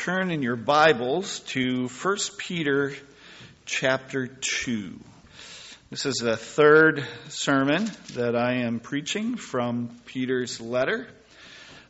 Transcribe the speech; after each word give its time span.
turn 0.00 0.30
in 0.30 0.40
your 0.40 0.56
Bibles 0.56 1.40
to 1.40 1.86
1 1.86 2.16
Peter 2.38 2.94
chapter 3.66 4.28
2. 4.28 4.98
This 5.90 6.06
is 6.06 6.14
the 6.14 6.38
third 6.38 7.06
sermon 7.28 7.84
that 8.14 8.34
I 8.34 8.62
am 8.62 8.80
preaching 8.80 9.36
from 9.36 9.94
Peter's 10.06 10.58
letter, 10.58 11.06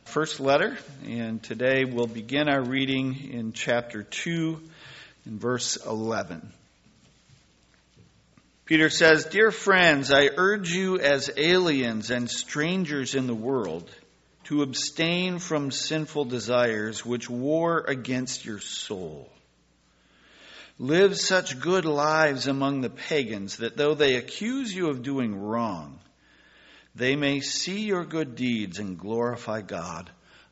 first 0.03 0.41
letter, 0.41 0.77
and 1.05 1.41
today 1.41 1.85
we'll 1.85 2.05
begin 2.05 2.49
our 2.49 2.61
reading 2.61 3.31
in 3.31 3.53
chapter 3.53 4.03
2 4.03 4.61
in 5.25 5.39
verse 5.39 5.77
11. 5.77 6.51
Peter 8.65 8.89
says, 8.89 9.23
Dear 9.23 9.51
friends, 9.51 10.11
I 10.11 10.31
urge 10.35 10.69
you 10.69 10.99
as 10.99 11.31
aliens 11.37 12.11
and 12.11 12.29
strangers 12.29 13.15
in 13.15 13.27
the 13.27 13.33
world 13.33 13.89
to 14.45 14.61
abstain 14.61 15.39
from 15.39 15.71
sinful 15.71 16.25
desires 16.25 17.05
which 17.05 17.29
war 17.29 17.85
against 17.87 18.45
your 18.45 18.59
soul. 18.59 19.29
Live 20.79 21.17
such 21.17 21.59
good 21.59 21.85
lives 21.85 22.47
among 22.47 22.81
the 22.81 22.89
pagans 22.89 23.57
that 23.57 23.77
though 23.77 23.93
they 23.93 24.15
accuse 24.15 24.73
you 24.73 24.89
of 24.89 25.03
doing 25.03 25.35
wrong, 25.35 25.99
they 26.95 27.15
may 27.15 27.39
see 27.39 27.81
your 27.81 28.03
good 28.03 28.35
deeds 28.35 28.79
and 28.79 28.97
glorify 28.97 29.61
God 29.61 30.09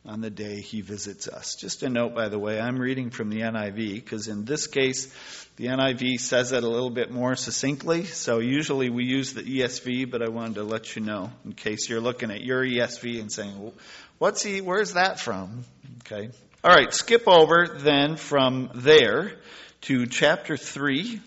on 0.10 0.22
the 0.22 0.30
day 0.32 0.60
he 0.60 0.82
visits 0.82 1.28
us. 1.28 1.56
Just 1.56 1.84
a 1.84 1.90
note, 1.90 2.16
by 2.16 2.30
the 2.30 2.40
way, 2.40 2.60
I'm 2.60 2.80
reading 2.80 3.12
from 3.12 3.30
the 3.30 3.42
NIV 3.42 3.94
because 3.94 4.28
in 4.28 4.44
this 4.44 4.66
case, 4.66 5.14
the 5.58 5.68
NIV 5.68 6.20
says 6.20 6.52
it 6.52 6.64
a 6.64 6.68
little 6.68 6.90
bit 6.90 7.12
more 7.12 7.36
succinctly. 7.36 8.06
So 8.06 8.40
usually 8.40 8.90
we 8.90 9.04
use 9.04 9.34
the 9.34 9.44
ESV, 9.44 10.10
but 10.10 10.24
I 10.24 10.30
wanted 10.30 10.56
to 10.56 10.64
let 10.64 10.96
you 10.96 11.04
know 11.04 11.32
in 11.46 11.54
case 11.54 11.88
you're 11.88 12.02
looking 12.02 12.32
at 12.32 12.42
your 12.42 12.66
ESV 12.66 13.22
and 13.22 13.32
saying, 13.32 13.62
well, 13.62 13.74
"What's 14.18 14.42
he? 14.42 14.62
Where's 14.62 14.94
that 14.94 15.20
from?" 15.20 15.64
Okay. 16.00 16.32
All 16.64 16.72
right. 16.72 16.92
Skip 16.92 17.28
over 17.28 17.68
then 17.78 18.16
from 18.16 18.72
there 18.74 19.34
to 19.82 20.08
chapter 20.08 20.58
three 20.58 21.22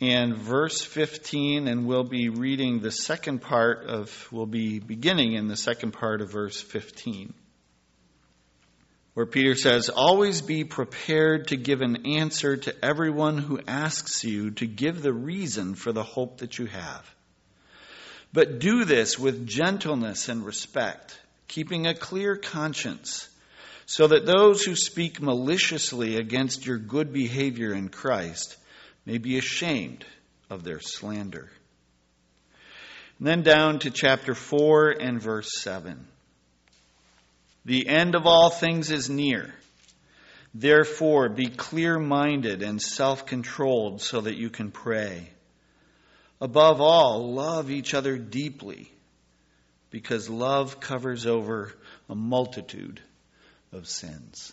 and 0.00 0.34
verse 0.34 0.80
15, 0.80 1.68
and 1.68 1.86
we'll 1.86 2.04
be 2.04 2.30
reading 2.30 2.80
the 2.80 2.90
second 2.90 3.42
part 3.42 3.84
of. 3.84 4.28
We'll 4.32 4.46
be 4.46 4.78
beginning 4.78 5.34
in 5.34 5.48
the 5.48 5.56
second 5.56 5.92
part 5.92 6.22
of 6.22 6.32
verse 6.32 6.62
15 6.62 7.34
where 9.20 9.26
Peter 9.26 9.54
says, 9.54 9.90
Always 9.90 10.40
be 10.40 10.64
prepared 10.64 11.48
to 11.48 11.56
give 11.58 11.82
an 11.82 12.06
answer 12.06 12.56
to 12.56 12.74
everyone 12.82 13.36
who 13.36 13.60
asks 13.68 14.24
you 14.24 14.52
to 14.52 14.66
give 14.66 15.02
the 15.02 15.12
reason 15.12 15.74
for 15.74 15.92
the 15.92 16.02
hope 16.02 16.38
that 16.38 16.58
you 16.58 16.64
have. 16.64 17.04
But 18.32 18.60
do 18.60 18.86
this 18.86 19.18
with 19.18 19.46
gentleness 19.46 20.30
and 20.30 20.42
respect, 20.42 21.20
keeping 21.48 21.86
a 21.86 21.92
clear 21.92 22.34
conscience, 22.34 23.28
so 23.84 24.06
that 24.06 24.24
those 24.24 24.62
who 24.62 24.74
speak 24.74 25.20
maliciously 25.20 26.16
against 26.16 26.64
your 26.64 26.78
good 26.78 27.12
behavior 27.12 27.74
in 27.74 27.90
Christ 27.90 28.56
may 29.04 29.18
be 29.18 29.36
ashamed 29.36 30.02
of 30.48 30.64
their 30.64 30.80
slander. 30.80 31.50
And 33.18 33.28
then 33.28 33.42
down 33.42 33.80
to 33.80 33.90
chapter 33.90 34.34
4 34.34 34.92
and 34.98 35.20
verse 35.20 35.50
7. 35.58 36.06
The 37.64 37.88
end 37.88 38.14
of 38.14 38.26
all 38.26 38.50
things 38.50 38.90
is 38.90 39.10
near. 39.10 39.54
Therefore, 40.54 41.28
be 41.28 41.46
clear 41.46 41.98
minded 41.98 42.62
and 42.62 42.80
self 42.80 43.26
controlled 43.26 44.02
so 44.02 44.22
that 44.22 44.36
you 44.36 44.50
can 44.50 44.70
pray. 44.70 45.30
Above 46.40 46.80
all, 46.80 47.34
love 47.34 47.70
each 47.70 47.92
other 47.94 48.16
deeply, 48.16 48.90
because 49.90 50.30
love 50.30 50.80
covers 50.80 51.26
over 51.26 51.72
a 52.08 52.14
multitude 52.14 53.00
of 53.72 53.86
sins. 53.86 54.52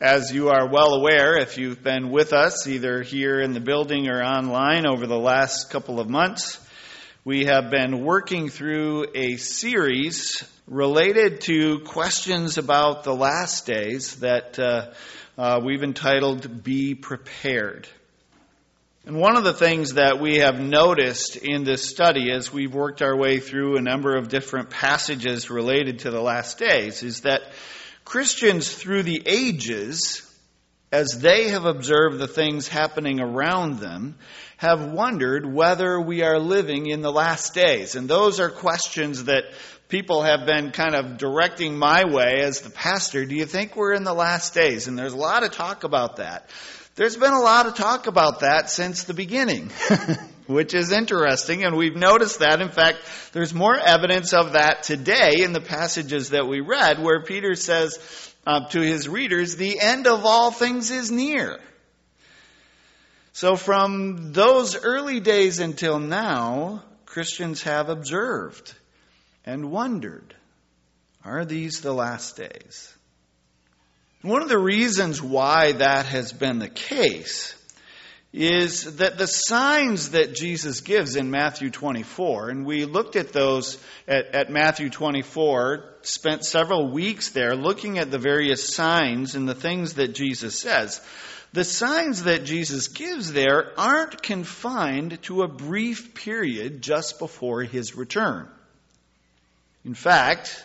As 0.00 0.32
you 0.32 0.50
are 0.50 0.68
well 0.68 0.94
aware, 0.94 1.38
if 1.38 1.58
you've 1.58 1.82
been 1.82 2.10
with 2.10 2.32
us 2.32 2.68
either 2.68 3.02
here 3.02 3.40
in 3.40 3.52
the 3.52 3.58
building 3.58 4.08
or 4.08 4.22
online 4.22 4.86
over 4.86 5.08
the 5.08 5.18
last 5.18 5.70
couple 5.70 5.98
of 5.98 6.08
months, 6.08 6.60
we 7.28 7.44
have 7.44 7.68
been 7.68 8.04
working 8.04 8.48
through 8.48 9.04
a 9.14 9.36
series 9.36 10.42
related 10.66 11.42
to 11.42 11.80
questions 11.80 12.56
about 12.56 13.04
the 13.04 13.14
last 13.14 13.66
days 13.66 14.16
that 14.20 14.58
uh, 14.58 14.86
uh, 15.36 15.60
we've 15.62 15.82
entitled 15.82 16.64
Be 16.64 16.94
Prepared. 16.94 17.86
And 19.04 19.20
one 19.20 19.36
of 19.36 19.44
the 19.44 19.52
things 19.52 19.92
that 19.92 20.18
we 20.22 20.36
have 20.36 20.58
noticed 20.58 21.36
in 21.36 21.64
this 21.64 21.86
study 21.86 22.32
as 22.32 22.50
we've 22.50 22.72
worked 22.72 23.02
our 23.02 23.14
way 23.14 23.40
through 23.40 23.76
a 23.76 23.82
number 23.82 24.16
of 24.16 24.30
different 24.30 24.70
passages 24.70 25.50
related 25.50 25.98
to 25.98 26.10
the 26.10 26.22
last 26.22 26.58
days 26.58 27.02
is 27.02 27.20
that 27.20 27.42
Christians 28.06 28.72
through 28.72 29.02
the 29.02 29.22
ages, 29.26 30.27
as 30.90 31.18
they 31.20 31.48
have 31.48 31.64
observed 31.64 32.18
the 32.18 32.28
things 32.28 32.68
happening 32.68 33.20
around 33.20 33.78
them, 33.78 34.16
have 34.56 34.90
wondered 34.90 35.46
whether 35.46 36.00
we 36.00 36.22
are 36.22 36.38
living 36.38 36.86
in 36.86 37.02
the 37.02 37.12
last 37.12 37.54
days. 37.54 37.94
And 37.94 38.08
those 38.08 38.40
are 38.40 38.50
questions 38.50 39.24
that 39.24 39.44
people 39.88 40.22
have 40.22 40.46
been 40.46 40.70
kind 40.70 40.94
of 40.94 41.18
directing 41.18 41.78
my 41.78 42.04
way 42.04 42.40
as 42.40 42.60
the 42.60 42.70
pastor. 42.70 43.24
Do 43.24 43.34
you 43.34 43.44
think 43.44 43.76
we're 43.76 43.92
in 43.92 44.04
the 44.04 44.14
last 44.14 44.54
days? 44.54 44.88
And 44.88 44.98
there's 44.98 45.12
a 45.12 45.18
lot 45.18 45.44
of 45.44 45.52
talk 45.52 45.84
about 45.84 46.16
that. 46.16 46.48
There's 46.94 47.16
been 47.16 47.32
a 47.32 47.40
lot 47.40 47.66
of 47.66 47.76
talk 47.76 48.08
about 48.08 48.40
that 48.40 48.70
since 48.70 49.04
the 49.04 49.14
beginning, 49.14 49.70
which 50.46 50.74
is 50.74 50.90
interesting, 50.90 51.62
and 51.62 51.76
we've 51.76 51.94
noticed 51.94 52.40
that. 52.40 52.60
In 52.60 52.70
fact, 52.70 52.98
there's 53.32 53.54
more 53.54 53.78
evidence 53.78 54.32
of 54.32 54.54
that 54.54 54.82
today 54.82 55.44
in 55.44 55.52
the 55.52 55.60
passages 55.60 56.30
that 56.30 56.48
we 56.48 56.60
read, 56.60 57.00
where 57.00 57.22
Peter 57.22 57.54
says 57.54 57.98
uh, 58.48 58.66
to 58.70 58.80
his 58.80 59.06
readers, 59.06 59.56
The 59.56 59.78
end 59.78 60.06
of 60.06 60.24
all 60.24 60.50
things 60.50 60.90
is 60.90 61.10
near. 61.10 61.60
So, 63.34 63.56
from 63.56 64.32
those 64.32 64.74
early 64.74 65.20
days 65.20 65.60
until 65.60 65.98
now, 66.00 66.82
Christians 67.04 67.62
have 67.64 67.90
observed 67.90 68.74
and 69.44 69.70
wondered 69.70 70.34
are 71.24 71.44
these 71.44 71.82
the 71.82 71.92
last 71.92 72.38
days? 72.38 72.94
One 74.22 74.40
of 74.40 74.48
the 74.48 74.58
reasons 74.58 75.20
why 75.20 75.72
that 75.72 76.06
has 76.06 76.32
been 76.32 76.58
the 76.58 76.70
case 76.70 77.54
is 78.32 78.96
that 78.96 79.16
the 79.16 79.26
signs 79.26 80.10
that 80.10 80.34
Jesus 80.34 80.82
gives 80.82 81.16
in 81.16 81.30
Matthew 81.30 81.70
24, 81.70 82.50
and 82.50 82.66
we 82.66 82.84
looked 82.84 83.16
at 83.16 83.32
those 83.32 83.78
at, 84.06 84.34
at, 84.34 84.50
Matthew 84.50 84.90
24, 84.90 85.84
spent 86.02 86.44
several 86.44 86.90
weeks 86.90 87.30
there 87.30 87.56
looking 87.56 87.98
at 87.98 88.10
the 88.10 88.18
various 88.18 88.74
signs 88.74 89.34
and 89.34 89.48
the 89.48 89.54
things 89.54 89.94
that 89.94 90.14
Jesus 90.14 90.58
says. 90.58 91.00
The 91.54 91.64
signs 91.64 92.24
that 92.24 92.44
Jesus 92.44 92.88
gives 92.88 93.32
there 93.32 93.72
aren't 93.80 94.22
confined 94.22 95.22
to 95.22 95.42
a 95.42 95.48
brief 95.48 96.14
period 96.14 96.82
just 96.82 97.18
before 97.18 97.62
his 97.62 97.96
return. 97.96 98.46
In 99.86 99.94
fact, 99.94 100.62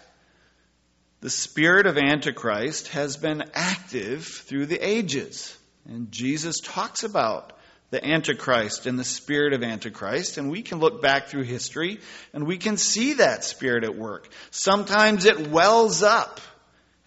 the 1.22 1.30
spirit 1.30 1.86
of 1.86 1.98
Antichrist 1.98 2.90
has 2.90 3.16
been 3.16 3.46
active 3.54 4.26
through 4.26 4.66
the 4.66 4.86
ages. 4.86 5.58
And 5.86 6.12
Jesus 6.12 6.60
talks 6.60 7.04
about 7.04 7.54
the 7.90 8.04
Antichrist 8.04 8.88
and 8.88 8.98
the 8.98 9.04
spirit 9.04 9.54
of 9.54 9.62
Antichrist, 9.62 10.38
and 10.38 10.50
we 10.50 10.64
can 10.64 10.80
look 10.80 11.02
back 11.02 11.28
through 11.28 11.44
history 11.44 12.00
and 12.34 12.48
we 12.48 12.58
can 12.58 12.78
see 12.78 13.14
that 13.14 13.44
spirit 13.44 13.84
at 13.84 13.96
work. 13.96 14.28
Sometimes 14.50 15.26
it 15.26 15.50
wells 15.50 16.02
up, 16.02 16.42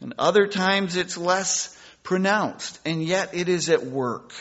and 0.00 0.14
other 0.18 0.46
times 0.46 0.94
it's 0.94 1.16
less 1.16 1.76
pronounced, 2.04 2.78
and 2.84 3.02
yet 3.02 3.34
it 3.34 3.48
is 3.48 3.68
at 3.68 3.84
work. 3.84 4.32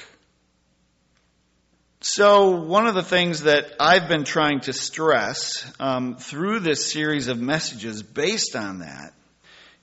So, 2.02 2.62
one 2.62 2.86
of 2.86 2.94
the 2.94 3.02
things 3.02 3.42
that 3.42 3.66
I've 3.80 4.08
been 4.08 4.26
trying 4.26 4.60
to 4.62 4.74
stress 4.74 5.66
um, 5.80 6.18
through 6.18 6.60
this 6.60 6.92
series 6.92 7.28
of 7.28 7.42
messages 7.42 8.04
based 8.04 8.56
on 8.56 8.80
that 8.80 9.14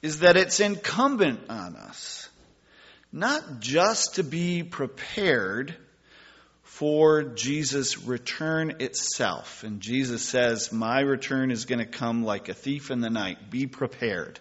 is 0.02 0.20
that 0.20 0.36
it's 0.36 0.60
incumbent 0.60 1.40
on 1.48 1.74
us 1.74 2.28
not 3.12 3.60
just 3.60 4.16
to 4.16 4.24
be 4.24 4.62
prepared 4.62 5.74
for 6.62 7.22
Jesus' 7.22 7.98
return 7.98 8.76
itself. 8.80 9.62
And 9.62 9.80
Jesus 9.80 10.22
says, 10.22 10.72
My 10.72 11.00
return 11.00 11.50
is 11.50 11.66
going 11.66 11.80
to 11.80 11.86
come 11.86 12.24
like 12.24 12.48
a 12.48 12.54
thief 12.54 12.90
in 12.90 13.00
the 13.00 13.10
night. 13.10 13.50
Be 13.50 13.66
prepared. 13.66 14.40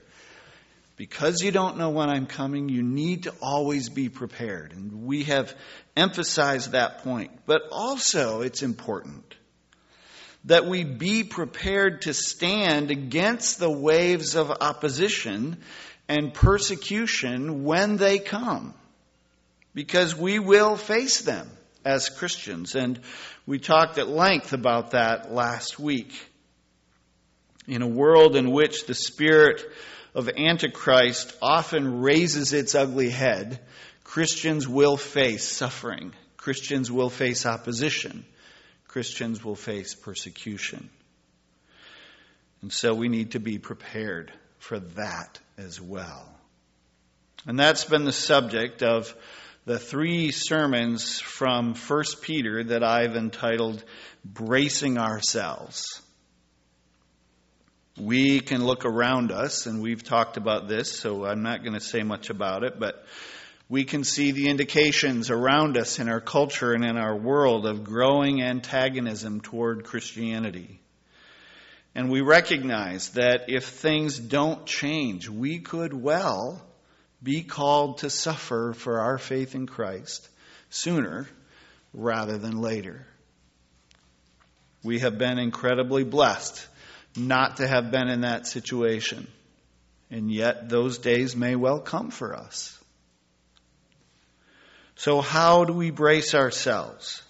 Because 0.95 1.41
you 1.41 1.51
don't 1.51 1.77
know 1.77 1.89
when 1.89 2.09
I'm 2.09 2.27
coming, 2.27 2.69
you 2.69 2.83
need 2.83 3.23
to 3.23 3.33
always 3.41 3.89
be 3.89 4.07
prepared. 4.07 4.71
And 4.71 5.05
we 5.05 5.23
have 5.23 5.53
emphasized 5.97 6.71
that 6.71 6.99
point. 6.99 7.31
But 7.45 7.63
also, 7.71 8.41
it's 8.41 8.63
important 8.63 9.35
that 10.45 10.65
we 10.65 10.83
be 10.83 11.23
prepared 11.23 12.03
to 12.03 12.13
stand 12.13 12.91
against 12.91 13.59
the 13.59 13.69
waves 13.69 14.35
of 14.35 14.49
opposition 14.49 15.57
and 16.11 16.33
persecution 16.33 17.63
when 17.63 17.95
they 17.95 18.19
come. 18.19 18.73
Because 19.73 20.13
we 20.13 20.39
will 20.39 20.75
face 20.75 21.21
them 21.21 21.49
as 21.85 22.09
Christians. 22.09 22.75
And 22.75 22.99
we 23.45 23.59
talked 23.59 23.97
at 23.97 24.09
length 24.09 24.51
about 24.51 24.91
that 24.91 25.31
last 25.31 25.79
week. 25.79 26.13
In 27.65 27.81
a 27.81 27.87
world 27.87 28.35
in 28.35 28.51
which 28.51 28.87
the 28.87 28.93
Spirit 28.93 29.61
of 30.13 30.27
Antichrist 30.27 31.33
often 31.41 32.01
raises 32.01 32.51
its 32.51 32.75
ugly 32.75 33.09
head, 33.09 33.61
Christians 34.03 34.67
will 34.67 34.97
face 34.97 35.47
suffering. 35.47 36.11
Christians 36.35 36.91
will 36.91 37.09
face 37.09 37.45
opposition. 37.45 38.25
Christians 38.89 39.45
will 39.45 39.55
face 39.55 39.95
persecution. 39.95 40.89
And 42.61 42.73
so 42.73 42.93
we 42.93 43.07
need 43.07 43.31
to 43.31 43.39
be 43.39 43.59
prepared 43.59 44.33
for 44.59 44.79
that 44.79 45.39
as 45.61 45.79
well. 45.79 46.27
And 47.45 47.59
that's 47.59 47.85
been 47.85 48.05
the 48.05 48.11
subject 48.11 48.83
of 48.83 49.15
the 49.65 49.79
three 49.79 50.31
sermons 50.31 51.19
from 51.19 51.75
1 51.75 52.03
Peter 52.21 52.63
that 52.65 52.83
I've 52.83 53.15
entitled 53.15 53.83
Bracing 54.25 54.97
Ourselves. 54.97 56.01
We 57.99 58.39
can 58.39 58.65
look 58.65 58.85
around 58.85 59.31
us, 59.31 59.67
and 59.67 59.81
we've 59.81 60.03
talked 60.03 60.37
about 60.37 60.67
this, 60.67 60.91
so 60.91 61.25
I'm 61.25 61.43
not 61.43 61.61
going 61.61 61.73
to 61.73 61.79
say 61.79 62.03
much 62.03 62.29
about 62.29 62.63
it, 62.63 62.79
but 62.79 63.05
we 63.69 63.83
can 63.85 64.03
see 64.03 64.31
the 64.31 64.49
indications 64.49 65.29
around 65.29 65.77
us 65.77 65.99
in 65.99 66.09
our 66.09 66.21
culture 66.21 66.73
and 66.73 66.83
in 66.83 66.97
our 66.97 67.15
world 67.15 67.65
of 67.65 67.83
growing 67.83 68.41
antagonism 68.41 69.41
toward 69.41 69.83
Christianity. 69.83 70.80
And 71.93 72.09
we 72.09 72.21
recognize 72.21 73.09
that 73.09 73.49
if 73.49 73.65
things 73.65 74.17
don't 74.17 74.65
change, 74.65 75.27
we 75.27 75.59
could 75.59 75.93
well 75.93 76.61
be 77.21 77.43
called 77.43 77.99
to 77.99 78.09
suffer 78.09 78.73
for 78.73 78.99
our 78.99 79.17
faith 79.17 79.55
in 79.55 79.67
Christ 79.67 80.27
sooner 80.69 81.27
rather 81.93 82.37
than 82.37 82.61
later. 82.61 83.05
We 84.83 84.99
have 84.99 85.17
been 85.17 85.37
incredibly 85.37 86.03
blessed 86.03 86.65
not 87.15 87.57
to 87.57 87.67
have 87.67 87.91
been 87.91 88.07
in 88.07 88.21
that 88.21 88.47
situation. 88.47 89.27
And 90.09 90.31
yet, 90.31 90.69
those 90.69 90.97
days 90.97 91.35
may 91.35 91.55
well 91.55 91.79
come 91.79 92.09
for 92.09 92.35
us. 92.35 92.77
So, 94.95 95.21
how 95.21 95.65
do 95.65 95.73
we 95.73 95.89
brace 95.89 96.35
ourselves 96.35 97.21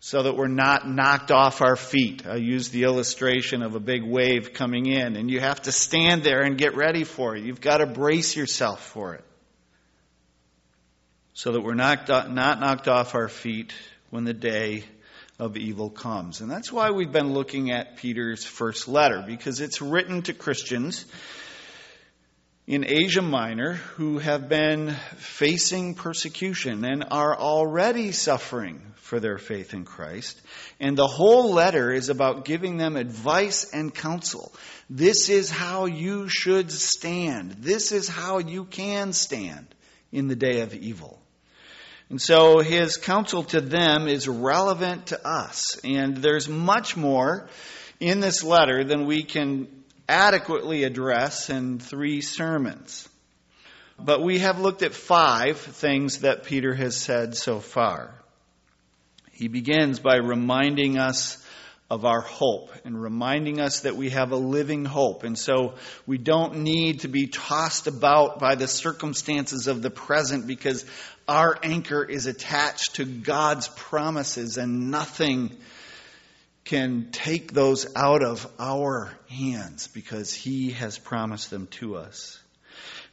so 0.00 0.22
that 0.22 0.34
we're 0.34 0.48
not 0.48 0.88
knocked 0.88 1.30
off 1.30 1.60
our 1.60 1.76
feet? 1.76 2.26
I 2.26 2.36
use 2.36 2.70
the 2.70 2.84
illustration 2.84 3.62
of 3.62 3.74
a 3.74 3.80
big 3.80 4.02
wave 4.02 4.54
coming 4.54 4.86
in, 4.86 5.16
and 5.16 5.30
you 5.30 5.40
have 5.40 5.62
to 5.62 5.72
stand 5.72 6.24
there 6.24 6.42
and 6.42 6.58
get 6.58 6.74
ready 6.74 7.04
for 7.04 7.36
it. 7.36 7.44
You've 7.44 7.60
got 7.60 7.78
to 7.78 7.86
brace 7.86 8.34
yourself 8.34 8.84
for 8.84 9.14
it 9.14 9.24
so 11.34 11.52
that 11.52 11.62
we're 11.62 11.74
not, 11.74 12.08
not 12.08 12.60
knocked 12.60 12.88
off 12.88 13.14
our 13.14 13.28
feet 13.28 13.72
when 14.10 14.24
the 14.24 14.34
day 14.34 14.84
of 15.38 15.56
evil 15.56 15.88
comes. 15.88 16.40
And 16.40 16.50
that's 16.50 16.70
why 16.70 16.90
we've 16.90 17.12
been 17.12 17.32
looking 17.32 17.70
at 17.70 17.96
Peter's 17.96 18.44
first 18.44 18.88
letter, 18.88 19.24
because 19.26 19.60
it's 19.60 19.80
written 19.80 20.22
to 20.22 20.34
Christians 20.34 21.06
in 22.66 22.84
Asia 22.86 23.22
Minor 23.22 23.74
who 23.74 24.18
have 24.18 24.48
been 24.48 24.94
facing 25.16 25.94
persecution 25.94 26.84
and 26.84 27.04
are 27.10 27.36
already 27.36 28.12
suffering 28.12 28.82
for 29.10 29.18
their 29.18 29.38
faith 29.38 29.74
in 29.74 29.84
Christ. 29.84 30.40
And 30.78 30.96
the 30.96 31.08
whole 31.08 31.52
letter 31.52 31.90
is 31.90 32.10
about 32.10 32.44
giving 32.44 32.76
them 32.76 32.94
advice 32.94 33.68
and 33.72 33.92
counsel. 33.92 34.52
This 34.88 35.28
is 35.28 35.50
how 35.50 35.86
you 35.86 36.28
should 36.28 36.70
stand. 36.70 37.56
This 37.58 37.90
is 37.90 38.08
how 38.08 38.38
you 38.38 38.64
can 38.64 39.12
stand 39.12 39.66
in 40.12 40.28
the 40.28 40.36
day 40.36 40.60
of 40.60 40.74
evil. 40.74 41.18
And 42.08 42.22
so 42.22 42.60
his 42.60 42.98
counsel 42.98 43.42
to 43.44 43.60
them 43.60 44.06
is 44.06 44.28
relevant 44.28 45.06
to 45.06 45.26
us. 45.26 45.80
And 45.82 46.18
there's 46.18 46.48
much 46.48 46.96
more 46.96 47.48
in 47.98 48.20
this 48.20 48.44
letter 48.44 48.84
than 48.84 49.06
we 49.06 49.24
can 49.24 49.66
adequately 50.08 50.84
address 50.84 51.50
in 51.50 51.80
three 51.80 52.20
sermons. 52.20 53.08
But 53.98 54.22
we 54.22 54.38
have 54.38 54.60
looked 54.60 54.82
at 54.82 54.94
five 54.94 55.58
things 55.58 56.20
that 56.20 56.44
Peter 56.44 56.74
has 56.74 56.96
said 56.96 57.36
so 57.36 57.58
far. 57.58 58.14
He 59.40 59.48
begins 59.48 60.00
by 60.00 60.16
reminding 60.16 60.98
us 60.98 61.42
of 61.88 62.04
our 62.04 62.20
hope 62.20 62.70
and 62.84 63.00
reminding 63.00 63.58
us 63.58 63.80
that 63.80 63.96
we 63.96 64.10
have 64.10 64.32
a 64.32 64.36
living 64.36 64.84
hope. 64.84 65.24
And 65.24 65.36
so 65.36 65.76
we 66.06 66.18
don't 66.18 66.58
need 66.58 67.00
to 67.00 67.08
be 67.08 67.26
tossed 67.26 67.86
about 67.86 68.38
by 68.38 68.54
the 68.54 68.68
circumstances 68.68 69.66
of 69.66 69.80
the 69.80 69.90
present 69.90 70.46
because 70.46 70.84
our 71.26 71.58
anchor 71.62 72.04
is 72.04 72.26
attached 72.26 72.96
to 72.96 73.06
God's 73.06 73.66
promises 73.68 74.58
and 74.58 74.90
nothing 74.90 75.56
can 76.64 77.08
take 77.10 77.54
those 77.54 77.86
out 77.96 78.22
of 78.22 78.46
our 78.58 79.10
hands 79.30 79.88
because 79.88 80.34
he 80.34 80.72
has 80.72 80.98
promised 80.98 81.48
them 81.48 81.66
to 81.68 81.96
us. 81.96 82.38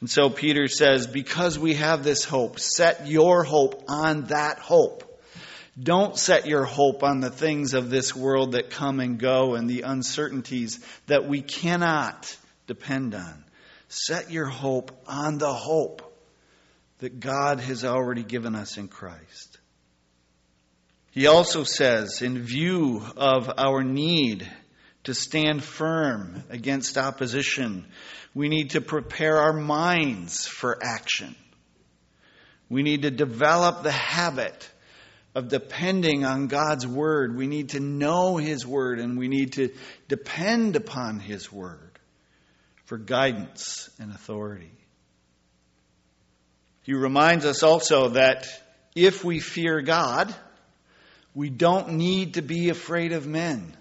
And 0.01 0.09
so 0.09 0.29
Peter 0.29 0.67
says, 0.67 1.07
because 1.07 1.57
we 1.57 1.75
have 1.75 2.03
this 2.03 2.25
hope, 2.25 2.59
set 2.59 3.07
your 3.07 3.45
hope 3.45 3.85
on 3.87 4.25
that 4.25 4.59
hope. 4.59 5.06
Don't 5.81 6.17
set 6.17 6.47
your 6.47 6.63
hope 6.63 7.03
on 7.03 7.19
the 7.19 7.29
things 7.29 7.73
of 7.75 7.89
this 7.89 8.15
world 8.15 8.53
that 8.53 8.71
come 8.71 8.99
and 8.99 9.19
go 9.19 9.53
and 9.53 9.69
the 9.69 9.83
uncertainties 9.83 10.79
that 11.05 11.27
we 11.27 11.41
cannot 11.41 12.35
depend 12.65 13.13
on. 13.13 13.43
Set 13.87 14.31
your 14.31 14.47
hope 14.47 14.91
on 15.07 15.37
the 15.37 15.53
hope 15.53 16.01
that 16.99 17.19
God 17.19 17.59
has 17.59 17.85
already 17.85 18.23
given 18.23 18.55
us 18.55 18.77
in 18.77 18.87
Christ. 18.87 19.59
He 21.11 21.27
also 21.27 21.63
says, 21.63 22.21
in 22.21 22.41
view 22.41 23.03
of 23.15 23.51
our 23.57 23.83
need 23.83 24.49
to 25.03 25.13
stand 25.13 25.63
firm 25.63 26.43
against 26.49 26.97
opposition, 26.97 27.85
we 28.33 28.49
need 28.49 28.71
to 28.71 28.81
prepare 28.81 29.37
our 29.37 29.53
minds 29.53 30.47
for 30.47 30.77
action. 30.83 31.35
We 32.67 32.83
need 32.83 33.03
to 33.03 33.11
develop 33.11 33.83
the 33.83 33.91
habit 33.91 34.69
of 35.35 35.49
depending 35.49 36.25
on 36.25 36.47
God's 36.47 36.87
Word. 36.87 37.35
We 37.35 37.47
need 37.47 37.69
to 37.69 37.79
know 37.79 38.37
His 38.37 38.65
Word 38.65 38.99
and 38.99 39.17
we 39.17 39.27
need 39.27 39.53
to 39.53 39.69
depend 40.07 40.75
upon 40.75 41.19
His 41.19 41.51
Word 41.51 41.99
for 42.85 42.97
guidance 42.97 43.89
and 43.99 44.11
authority. 44.11 44.71
He 46.83 46.93
reminds 46.93 47.45
us 47.45 47.63
also 47.63 48.09
that 48.09 48.47
if 48.95 49.23
we 49.23 49.39
fear 49.39 49.81
God, 49.81 50.33
we 51.35 51.49
don't 51.49 51.93
need 51.93 52.35
to 52.35 52.41
be 52.41 52.69
afraid 52.69 53.11
of 53.11 53.27
men. 53.27 53.75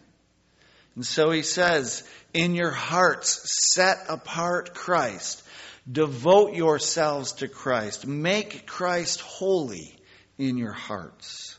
And 0.95 1.07
so 1.07 1.31
he 1.31 1.43
says, 1.43 2.03
in 2.35 2.55
your 2.55 2.73
hearts, 2.73 3.75
set 3.75 3.99
apart 4.09 4.75
Christ. 4.75 5.43
Devote 5.91 6.55
yourselves 6.55 7.35
to 7.35 7.49
Christ. 7.49 8.07
Make 8.07 8.67
Christ 8.67 9.21
holy 9.21 9.96
in 10.39 10.57
your 10.57 10.73
hearts. 10.73 11.57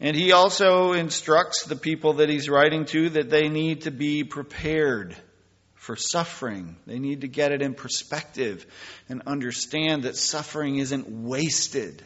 And 0.00 0.16
he 0.16 0.32
also 0.32 0.92
instructs 0.92 1.64
the 1.64 1.76
people 1.76 2.14
that 2.14 2.28
he's 2.28 2.48
writing 2.48 2.84
to 2.86 3.10
that 3.10 3.30
they 3.30 3.48
need 3.48 3.82
to 3.82 3.90
be 3.90 4.24
prepared 4.24 5.16
for 5.74 5.96
suffering. 5.96 6.76
They 6.86 6.98
need 6.98 7.20
to 7.20 7.28
get 7.28 7.52
it 7.52 7.62
in 7.62 7.74
perspective 7.74 8.66
and 9.08 9.22
understand 9.26 10.04
that 10.04 10.16
suffering 10.16 10.76
isn't 10.76 11.08
wasted, 11.08 12.02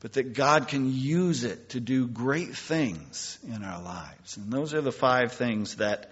but 0.00 0.14
that 0.14 0.32
God 0.32 0.68
can 0.68 0.92
use 0.92 1.44
it 1.44 1.70
to 1.70 1.80
do 1.80 2.08
great 2.08 2.56
things 2.56 3.38
in 3.46 3.62
our 3.62 3.82
lives. 3.82 4.36
And 4.36 4.50
those 4.50 4.74
are 4.74 4.80
the 4.80 4.92
five 4.92 5.32
things 5.32 5.76
that 5.76 6.10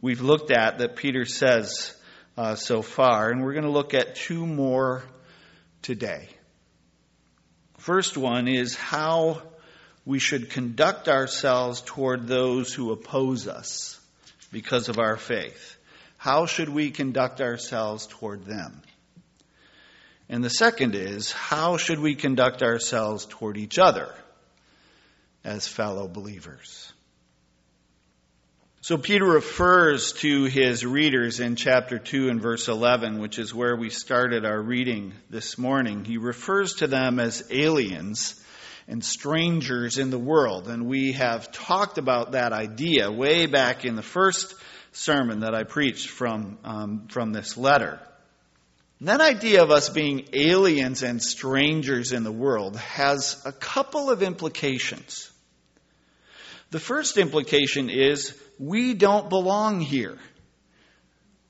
we've 0.00 0.20
looked 0.20 0.50
at 0.50 0.78
that 0.78 0.96
Peter 0.96 1.24
says 1.24 1.94
uh, 2.36 2.56
so 2.56 2.82
far. 2.82 3.30
And 3.30 3.42
we're 3.42 3.54
going 3.54 3.64
to 3.64 3.70
look 3.70 3.94
at 3.94 4.16
two 4.16 4.46
more 4.46 5.02
today. 5.80 6.28
First 7.82 8.16
one 8.16 8.46
is 8.46 8.76
how 8.76 9.42
we 10.04 10.20
should 10.20 10.50
conduct 10.50 11.08
ourselves 11.08 11.82
toward 11.84 12.28
those 12.28 12.72
who 12.72 12.92
oppose 12.92 13.48
us 13.48 13.98
because 14.52 14.88
of 14.88 15.00
our 15.00 15.16
faith. 15.16 15.76
How 16.16 16.46
should 16.46 16.68
we 16.68 16.92
conduct 16.92 17.40
ourselves 17.40 18.06
toward 18.06 18.44
them? 18.44 18.82
And 20.28 20.44
the 20.44 20.48
second 20.48 20.94
is, 20.94 21.32
how 21.32 21.76
should 21.76 21.98
we 21.98 22.14
conduct 22.14 22.62
ourselves 22.62 23.26
toward 23.28 23.56
each 23.56 23.80
other 23.80 24.14
as 25.42 25.66
fellow 25.66 26.06
believers? 26.06 26.92
So 28.84 28.98
Peter 28.98 29.24
refers 29.24 30.12
to 30.14 30.42
his 30.42 30.84
readers 30.84 31.38
in 31.38 31.54
chapter 31.54 32.00
2 32.00 32.30
and 32.30 32.42
verse 32.42 32.66
11, 32.66 33.20
which 33.20 33.38
is 33.38 33.54
where 33.54 33.76
we 33.76 33.90
started 33.90 34.44
our 34.44 34.60
reading 34.60 35.12
this 35.30 35.56
morning. 35.56 36.04
He 36.04 36.18
refers 36.18 36.74
to 36.74 36.88
them 36.88 37.20
as 37.20 37.44
aliens 37.48 38.34
and 38.88 39.04
strangers 39.04 39.98
in 39.98 40.10
the 40.10 40.18
world. 40.18 40.66
And 40.66 40.88
we 40.88 41.12
have 41.12 41.52
talked 41.52 41.96
about 41.96 42.32
that 42.32 42.52
idea 42.52 43.08
way 43.08 43.46
back 43.46 43.84
in 43.84 43.94
the 43.94 44.02
first 44.02 44.52
sermon 44.90 45.40
that 45.42 45.54
I 45.54 45.62
preached 45.62 46.08
from, 46.08 46.58
um, 46.64 47.06
from 47.06 47.32
this 47.32 47.56
letter. 47.56 48.00
And 48.98 49.06
that 49.06 49.20
idea 49.20 49.62
of 49.62 49.70
us 49.70 49.90
being 49.90 50.26
aliens 50.32 51.04
and 51.04 51.22
strangers 51.22 52.10
in 52.10 52.24
the 52.24 52.32
world 52.32 52.76
has 52.78 53.40
a 53.46 53.52
couple 53.52 54.10
of 54.10 54.24
implications. 54.24 55.31
The 56.72 56.80
first 56.80 57.18
implication 57.18 57.90
is 57.90 58.34
we 58.58 58.94
don't 58.94 59.28
belong 59.28 59.80
here. 59.80 60.16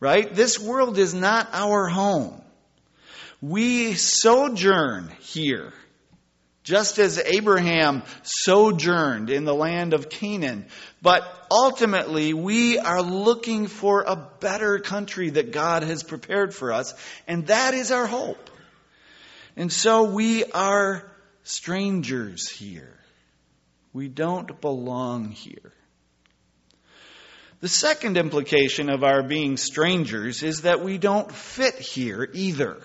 right? 0.00 0.34
This 0.34 0.58
world 0.58 0.98
is 0.98 1.14
not 1.14 1.48
our 1.52 1.86
home. 1.86 2.42
We 3.40 3.94
sojourn 3.94 5.12
here. 5.20 5.72
Just 6.64 6.98
as 6.98 7.20
Abraham 7.20 8.02
sojourned 8.24 9.30
in 9.30 9.44
the 9.44 9.54
land 9.54 9.94
of 9.94 10.08
Canaan. 10.08 10.66
But 11.02 11.22
ultimately, 11.52 12.34
we 12.34 12.80
are 12.80 13.00
looking 13.00 13.68
for 13.68 14.02
a 14.02 14.16
better 14.40 14.80
country 14.80 15.30
that 15.30 15.52
God 15.52 15.84
has 15.84 16.02
prepared 16.02 16.52
for 16.52 16.72
us, 16.72 16.94
and 17.28 17.46
that 17.46 17.74
is 17.74 17.92
our 17.92 18.08
hope. 18.08 18.50
And 19.56 19.70
so 19.70 20.02
we 20.02 20.44
are 20.46 21.08
strangers 21.44 22.48
here. 22.48 22.98
We 23.92 24.08
don't 24.08 24.60
belong 24.60 25.30
here. 25.30 25.72
The 27.60 27.68
second 27.68 28.16
implication 28.16 28.90
of 28.90 29.04
our 29.04 29.22
being 29.22 29.56
strangers 29.56 30.42
is 30.42 30.62
that 30.62 30.82
we 30.82 30.98
don't 30.98 31.30
fit 31.30 31.76
here 31.76 32.28
either. 32.32 32.80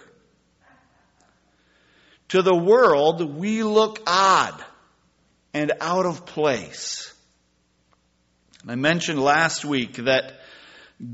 To 2.29 2.41
the 2.41 2.55
world, 2.55 3.37
we 3.37 3.63
look 3.63 3.99
odd 4.05 4.63
and 5.53 5.71
out 5.81 6.05
of 6.05 6.25
place. 6.25 7.11
I 8.67 8.75
mentioned 8.75 9.19
last 9.19 9.63
week 9.63 9.93
that 9.95 10.33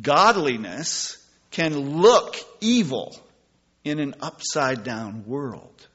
godliness 0.01 1.17
can 1.51 2.01
look 2.01 2.35
evil 2.59 3.15
in 3.83 3.99
an 3.99 4.15
upside 4.21 4.83
down 4.83 5.25
world. 5.25 5.87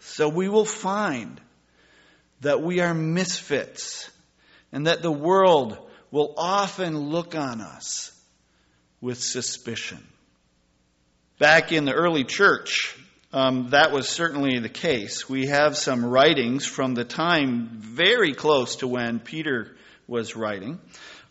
So 0.00 0.28
we 0.28 0.48
will 0.48 0.64
find 0.64 1.40
that 2.40 2.62
we 2.62 2.80
are 2.80 2.94
misfits 2.94 4.10
and 4.72 4.86
that 4.86 5.02
the 5.02 5.12
world 5.12 5.78
will 6.10 6.34
often 6.36 7.10
look 7.10 7.34
on 7.34 7.60
us 7.60 8.12
with 9.00 9.18
suspicion. 9.22 10.02
Back 11.38 11.72
in 11.72 11.84
the 11.84 11.92
early 11.92 12.24
church, 12.24 12.96
um, 13.32 13.70
that 13.70 13.90
was 13.90 14.08
certainly 14.08 14.60
the 14.60 14.68
case. 14.68 15.28
We 15.28 15.46
have 15.46 15.76
some 15.76 16.04
writings 16.04 16.66
from 16.66 16.94
the 16.94 17.04
time 17.04 17.68
very 17.80 18.32
close 18.32 18.76
to 18.76 18.86
when 18.86 19.18
Peter 19.18 19.74
was 20.06 20.36
writing. 20.36 20.78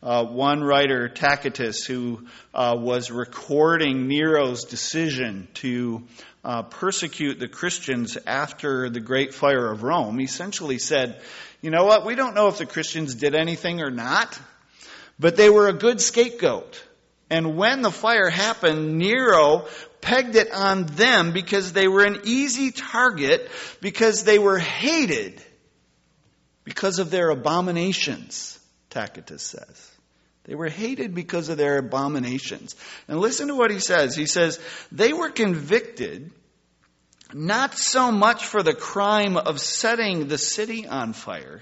Uh, 0.03 0.25
one 0.25 0.61
writer, 0.61 1.07
Tacitus, 1.07 1.85
who 1.85 2.27
uh, 2.53 2.75
was 2.77 3.09
recording 3.09 4.09
Nero's 4.09 4.65
decision 4.65 5.47
to 5.53 6.03
uh, 6.43 6.63
persecute 6.63 7.39
the 7.39 7.47
Christians 7.47 8.17
after 8.27 8.89
the 8.89 8.99
Great 8.99 9.33
Fire 9.33 9.71
of 9.71 9.81
Rome, 9.81 10.19
essentially 10.19 10.77
said, 10.77 11.21
You 11.61 11.71
know 11.71 11.85
what? 11.85 12.05
We 12.05 12.15
don't 12.15 12.35
know 12.35 12.49
if 12.49 12.57
the 12.57 12.65
Christians 12.65 13.15
did 13.15 13.33
anything 13.33 13.81
or 13.81 13.91
not, 13.91 14.37
but 15.19 15.37
they 15.37 15.49
were 15.49 15.69
a 15.69 15.73
good 15.73 16.01
scapegoat. 16.01 16.83
And 17.29 17.55
when 17.55 17.81
the 17.81 17.89
fire 17.89 18.29
happened, 18.29 18.97
Nero 18.97 19.67
pegged 20.01 20.35
it 20.35 20.51
on 20.51 20.85
them 20.85 21.31
because 21.31 21.71
they 21.71 21.87
were 21.87 22.03
an 22.03 22.23
easy 22.25 22.71
target, 22.71 23.49
because 23.79 24.25
they 24.25 24.37
were 24.37 24.59
hated 24.59 25.41
because 26.65 26.99
of 26.99 27.09
their 27.09 27.29
abominations, 27.29 28.59
Tacitus 28.89 29.43
says. 29.43 29.92
They 30.45 30.55
were 30.55 30.69
hated 30.69 31.15
because 31.15 31.49
of 31.49 31.57
their 31.57 31.77
abominations. 31.77 32.75
And 33.07 33.19
listen 33.19 33.47
to 33.47 33.55
what 33.55 33.71
he 33.71 33.79
says. 33.79 34.15
He 34.15 34.25
says, 34.25 34.59
they 34.91 35.13
were 35.13 35.29
convicted 35.29 36.31
not 37.33 37.77
so 37.77 38.11
much 38.11 38.45
for 38.45 38.61
the 38.61 38.73
crime 38.73 39.37
of 39.37 39.59
setting 39.59 40.27
the 40.27 40.37
city 40.37 40.85
on 40.85 41.13
fire, 41.13 41.61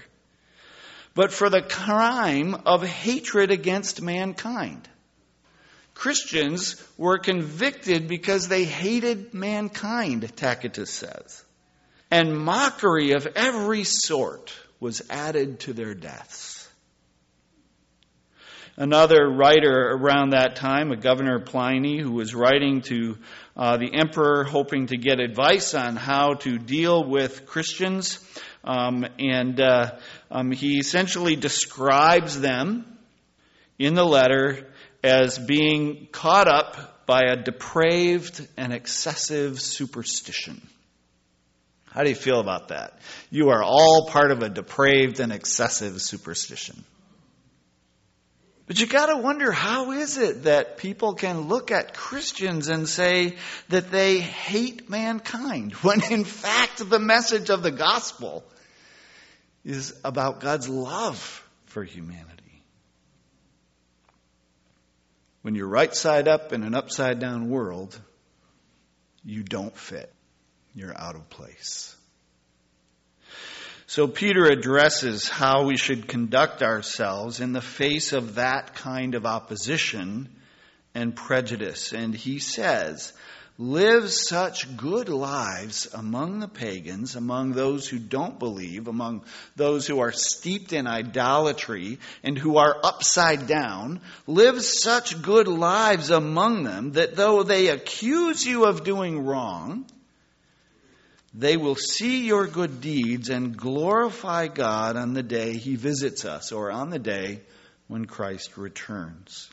but 1.14 1.32
for 1.32 1.48
the 1.48 1.62
crime 1.62 2.54
of 2.66 2.82
hatred 2.82 3.50
against 3.50 4.02
mankind. 4.02 4.88
Christians 5.94 6.82
were 6.96 7.18
convicted 7.18 8.08
because 8.08 8.48
they 8.48 8.64
hated 8.64 9.34
mankind, 9.34 10.36
Tacitus 10.36 10.90
says. 10.90 11.44
And 12.10 12.36
mockery 12.36 13.12
of 13.12 13.26
every 13.36 13.84
sort 13.84 14.52
was 14.80 15.02
added 15.08 15.60
to 15.60 15.72
their 15.72 15.94
deaths. 15.94 16.61
Another 18.76 19.28
writer 19.28 19.90
around 19.90 20.30
that 20.30 20.56
time, 20.56 20.92
a 20.92 20.96
governor 20.96 21.38
Pliny, 21.40 21.98
who 21.98 22.12
was 22.12 22.34
writing 22.34 22.80
to 22.82 23.18
uh, 23.54 23.76
the 23.76 23.92
emperor 23.92 24.44
hoping 24.44 24.86
to 24.86 24.96
get 24.96 25.20
advice 25.20 25.74
on 25.74 25.94
how 25.94 26.34
to 26.34 26.58
deal 26.58 27.04
with 27.04 27.44
Christians, 27.44 28.18
um, 28.64 29.04
and 29.18 29.60
uh, 29.60 29.92
um, 30.30 30.50
he 30.52 30.78
essentially 30.78 31.36
describes 31.36 32.40
them 32.40 32.86
in 33.78 33.92
the 33.94 34.06
letter 34.06 34.66
as 35.04 35.38
being 35.38 36.08
caught 36.10 36.48
up 36.48 37.04
by 37.04 37.24
a 37.28 37.36
depraved 37.36 38.46
and 38.56 38.72
excessive 38.72 39.60
superstition. 39.60 40.66
How 41.90 42.04
do 42.04 42.08
you 42.08 42.14
feel 42.14 42.40
about 42.40 42.68
that? 42.68 42.98
You 43.28 43.50
are 43.50 43.62
all 43.62 44.08
part 44.08 44.30
of 44.30 44.42
a 44.42 44.48
depraved 44.48 45.20
and 45.20 45.30
excessive 45.30 46.00
superstition. 46.00 46.84
But 48.72 48.80
you 48.80 48.86
gotta 48.86 49.18
wonder 49.18 49.52
how 49.52 49.90
is 49.90 50.16
it 50.16 50.44
that 50.44 50.78
people 50.78 51.12
can 51.12 51.42
look 51.42 51.70
at 51.70 51.92
Christians 51.92 52.68
and 52.68 52.88
say 52.88 53.36
that 53.68 53.90
they 53.90 54.18
hate 54.18 54.88
mankind 54.88 55.72
when 55.82 56.02
in 56.10 56.24
fact 56.24 56.78
the 56.88 56.98
message 56.98 57.50
of 57.50 57.62
the 57.62 57.70
gospel 57.70 58.42
is 59.62 59.92
about 60.06 60.40
God's 60.40 60.70
love 60.70 61.46
for 61.66 61.84
humanity. 61.84 62.64
When 65.42 65.54
you're 65.54 65.68
right 65.68 65.94
side 65.94 66.26
up 66.26 66.54
in 66.54 66.62
an 66.62 66.74
upside 66.74 67.18
down 67.18 67.50
world, 67.50 68.00
you 69.22 69.42
don't 69.42 69.76
fit. 69.76 70.10
You're 70.74 70.98
out 70.98 71.14
of 71.14 71.28
place. 71.28 71.94
So 73.92 74.06
Peter 74.06 74.46
addresses 74.46 75.28
how 75.28 75.64
we 75.64 75.76
should 75.76 76.08
conduct 76.08 76.62
ourselves 76.62 77.40
in 77.40 77.52
the 77.52 77.60
face 77.60 78.14
of 78.14 78.36
that 78.36 78.74
kind 78.74 79.14
of 79.14 79.26
opposition 79.26 80.30
and 80.94 81.14
prejudice. 81.14 81.92
And 81.92 82.14
he 82.14 82.38
says, 82.38 83.12
live 83.58 84.10
such 84.10 84.78
good 84.78 85.10
lives 85.10 85.92
among 85.92 86.40
the 86.40 86.48
pagans, 86.48 87.16
among 87.16 87.52
those 87.52 87.86
who 87.86 87.98
don't 87.98 88.38
believe, 88.38 88.88
among 88.88 89.24
those 89.56 89.86
who 89.86 90.00
are 90.00 90.10
steeped 90.10 90.72
in 90.72 90.86
idolatry 90.86 91.98
and 92.22 92.38
who 92.38 92.56
are 92.56 92.80
upside 92.82 93.46
down. 93.46 94.00
Live 94.26 94.62
such 94.62 95.20
good 95.20 95.48
lives 95.48 96.08
among 96.08 96.62
them 96.62 96.92
that 96.92 97.14
though 97.14 97.42
they 97.42 97.66
accuse 97.66 98.42
you 98.46 98.64
of 98.64 98.84
doing 98.84 99.26
wrong, 99.26 99.84
they 101.34 101.56
will 101.56 101.76
see 101.76 102.26
your 102.26 102.46
good 102.46 102.80
deeds 102.80 103.30
and 103.30 103.56
glorify 103.56 104.48
God 104.48 104.96
on 104.96 105.14
the 105.14 105.22
day 105.22 105.56
he 105.56 105.76
visits 105.76 106.24
us 106.24 106.52
or 106.52 106.70
on 106.70 106.90
the 106.90 106.98
day 106.98 107.40
when 107.88 108.04
Christ 108.04 108.56
returns. 108.58 109.50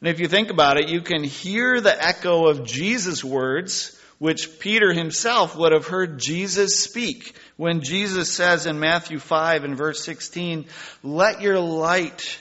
And 0.00 0.08
if 0.08 0.18
you 0.18 0.26
think 0.26 0.50
about 0.50 0.80
it, 0.80 0.88
you 0.88 1.00
can 1.00 1.22
hear 1.22 1.80
the 1.80 2.04
echo 2.04 2.48
of 2.48 2.66
Jesus' 2.66 3.22
words, 3.22 3.96
which 4.18 4.58
Peter 4.58 4.92
himself 4.92 5.56
would 5.56 5.72
have 5.72 5.86
heard 5.86 6.18
Jesus 6.18 6.80
speak 6.80 7.36
when 7.56 7.82
Jesus 7.82 8.32
says 8.32 8.66
in 8.66 8.80
Matthew 8.80 9.20
5 9.20 9.62
and 9.62 9.76
verse 9.76 10.04
16, 10.04 10.66
Let 11.04 11.40
your 11.40 11.60
light 11.60 12.40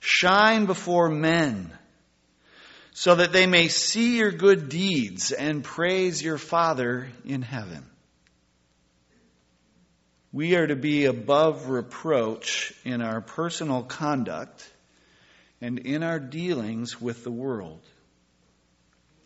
shine 0.00 0.66
before 0.66 1.08
men 1.08 1.70
so 2.98 3.14
that 3.14 3.30
they 3.30 3.46
may 3.46 3.68
see 3.68 4.16
your 4.16 4.32
good 4.32 4.70
deeds 4.70 5.30
and 5.30 5.62
praise 5.62 6.22
your 6.22 6.38
Father 6.38 7.08
in 7.26 7.42
heaven. 7.42 7.84
We 10.32 10.56
are 10.56 10.66
to 10.66 10.76
be 10.76 11.04
above 11.04 11.68
reproach 11.68 12.72
in 12.86 13.02
our 13.02 13.20
personal 13.20 13.82
conduct 13.82 14.66
and 15.60 15.78
in 15.80 16.02
our 16.02 16.18
dealings 16.18 16.98
with 16.98 17.22
the 17.22 17.30
world. 17.30 17.82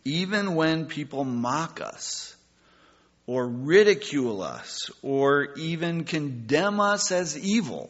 Even 0.05 0.57
when 0.57 0.87
people 0.87 1.23
mock 1.23 1.81
us, 1.81 2.35
or 3.29 3.47
ridicule 3.47 4.43
us, 4.43 4.91
or 5.01 5.55
even 5.55 6.03
condemn 6.03 6.81
us 6.81 7.13
as 7.13 7.39
evil 7.39 7.89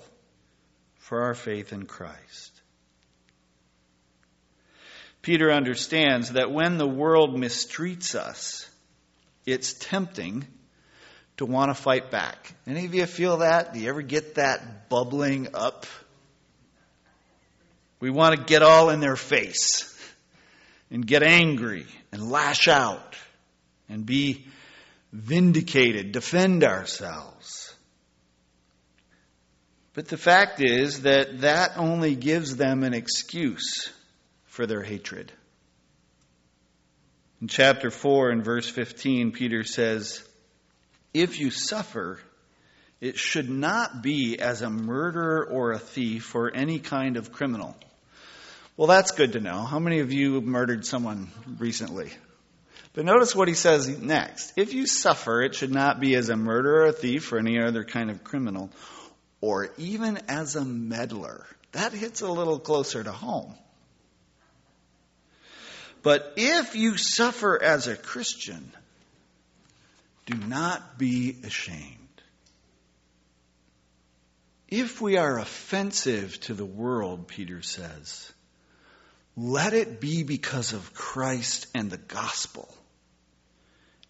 for 0.98 1.22
our 1.22 1.34
faith 1.34 1.72
in 1.72 1.86
Christ. 1.86 2.49
Peter 5.22 5.52
understands 5.52 6.32
that 6.32 6.50
when 6.50 6.78
the 6.78 6.86
world 6.86 7.36
mistreats 7.36 8.14
us, 8.14 8.68
it's 9.44 9.74
tempting 9.74 10.46
to 11.36 11.46
want 11.46 11.70
to 11.70 11.74
fight 11.74 12.10
back. 12.10 12.54
Any 12.66 12.86
of 12.86 12.94
you 12.94 13.06
feel 13.06 13.38
that? 13.38 13.74
Do 13.74 13.80
you 13.80 13.88
ever 13.88 14.02
get 14.02 14.36
that 14.36 14.88
bubbling 14.88 15.48
up? 15.54 15.86
We 17.98 18.10
want 18.10 18.36
to 18.36 18.44
get 18.44 18.62
all 18.62 18.88
in 18.90 19.00
their 19.00 19.16
face 19.16 19.86
and 20.90 21.06
get 21.06 21.22
angry 21.22 21.86
and 22.12 22.30
lash 22.30 22.66
out 22.66 23.16
and 23.88 24.06
be 24.06 24.46
vindicated, 25.12 26.12
defend 26.12 26.64
ourselves. 26.64 27.74
But 29.92 30.08
the 30.08 30.16
fact 30.16 30.60
is 30.62 31.02
that 31.02 31.40
that 31.40 31.72
only 31.76 32.14
gives 32.14 32.56
them 32.56 32.84
an 32.84 32.94
excuse 32.94 33.90
for 34.60 34.66
their 34.66 34.82
hatred. 34.82 35.32
In 37.40 37.48
chapter 37.48 37.90
4 37.90 38.28
and 38.28 38.44
verse 38.44 38.68
15, 38.68 39.32
Peter 39.32 39.64
says, 39.64 40.22
If 41.14 41.40
you 41.40 41.50
suffer, 41.50 42.20
it 43.00 43.16
should 43.16 43.48
not 43.48 44.02
be 44.02 44.38
as 44.38 44.60
a 44.60 44.68
murderer 44.68 45.46
or 45.46 45.72
a 45.72 45.78
thief 45.78 46.34
or 46.34 46.54
any 46.54 46.78
kind 46.78 47.16
of 47.16 47.32
criminal. 47.32 47.74
Well, 48.76 48.86
that's 48.86 49.12
good 49.12 49.32
to 49.32 49.40
know. 49.40 49.62
How 49.62 49.78
many 49.78 50.00
of 50.00 50.12
you 50.12 50.34
have 50.34 50.44
murdered 50.44 50.84
someone 50.84 51.30
recently? 51.58 52.10
But 52.92 53.06
notice 53.06 53.34
what 53.34 53.48
he 53.48 53.54
says 53.54 53.88
next. 53.88 54.52
If 54.58 54.74
you 54.74 54.86
suffer, 54.86 55.40
it 55.40 55.54
should 55.54 55.72
not 55.72 56.00
be 56.00 56.16
as 56.16 56.28
a 56.28 56.36
murderer, 56.36 56.84
a 56.84 56.92
thief, 56.92 57.32
or 57.32 57.38
any 57.38 57.58
other 57.58 57.82
kind 57.82 58.10
of 58.10 58.24
criminal, 58.24 58.68
or 59.40 59.70
even 59.78 60.18
as 60.28 60.54
a 60.54 60.66
meddler. 60.66 61.46
That 61.72 61.94
hits 61.94 62.20
a 62.20 62.28
little 62.28 62.58
closer 62.58 63.02
to 63.02 63.12
home. 63.12 63.54
But 66.02 66.34
if 66.36 66.74
you 66.74 66.96
suffer 66.96 67.62
as 67.62 67.86
a 67.86 67.96
Christian, 67.96 68.72
do 70.26 70.36
not 70.36 70.98
be 70.98 71.36
ashamed. 71.44 71.96
If 74.68 75.00
we 75.00 75.16
are 75.16 75.38
offensive 75.38 76.38
to 76.42 76.54
the 76.54 76.64
world, 76.64 77.26
Peter 77.26 77.60
says, 77.60 78.32
let 79.36 79.72
it 79.72 80.00
be 80.00 80.22
because 80.22 80.72
of 80.72 80.94
Christ 80.94 81.66
and 81.74 81.90
the 81.90 81.96
gospel, 81.96 82.72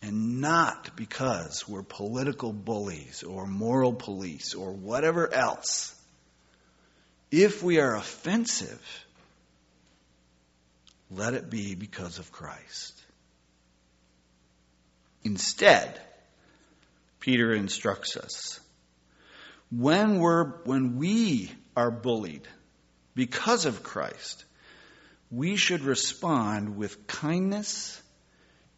and 0.02 0.40
not 0.40 0.96
because 0.96 1.68
we're 1.68 1.82
political 1.82 2.52
bullies 2.52 3.22
or 3.22 3.46
moral 3.46 3.92
police 3.92 4.54
or 4.54 4.72
whatever 4.72 5.32
else. 5.32 5.94
If 7.30 7.62
we 7.62 7.78
are 7.80 7.96
offensive, 7.96 8.82
let 11.10 11.34
it 11.34 11.50
be 11.50 11.74
because 11.74 12.18
of 12.18 12.32
Christ. 12.32 13.00
Instead, 15.22 16.00
Peter 17.20 17.52
instructs 17.52 18.16
us 18.16 18.60
when 19.70 20.18
we're 20.18 20.44
when 20.64 20.96
we 20.96 21.50
are 21.76 21.90
bullied 21.90 22.46
because 23.14 23.66
of 23.66 23.82
Christ, 23.82 24.44
we 25.30 25.56
should 25.56 25.82
respond 25.82 26.76
with 26.76 27.06
kindness 27.06 28.00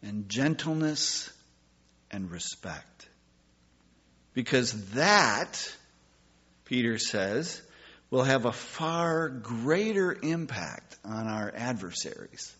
and 0.01 0.29
gentleness 0.29 1.31
and 2.11 2.29
respect. 2.29 3.07
Because 4.33 4.89
that, 4.91 5.75
Peter 6.65 6.97
says, 6.97 7.61
will 8.13 8.23
have 8.25 8.45
a 8.45 8.51
far 8.51 9.27
greater 9.27 10.15
impact 10.21 10.95
on 11.03 11.25
our 11.25 11.51
adversaries 11.55 12.55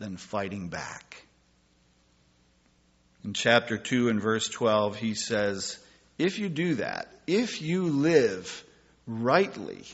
than 0.00 0.16
fighting 0.16 0.68
back. 0.68 1.22
In 3.22 3.34
chapter 3.34 3.78
2 3.78 4.08
and 4.08 4.20
verse 4.20 4.48
12, 4.48 4.96
he 4.96 5.14
says, 5.14 5.78
If 6.18 6.40
you 6.40 6.48
do 6.48 6.74
that, 6.74 7.08
if 7.28 7.62
you 7.62 7.84
live 7.84 8.64
rightly 9.06 9.84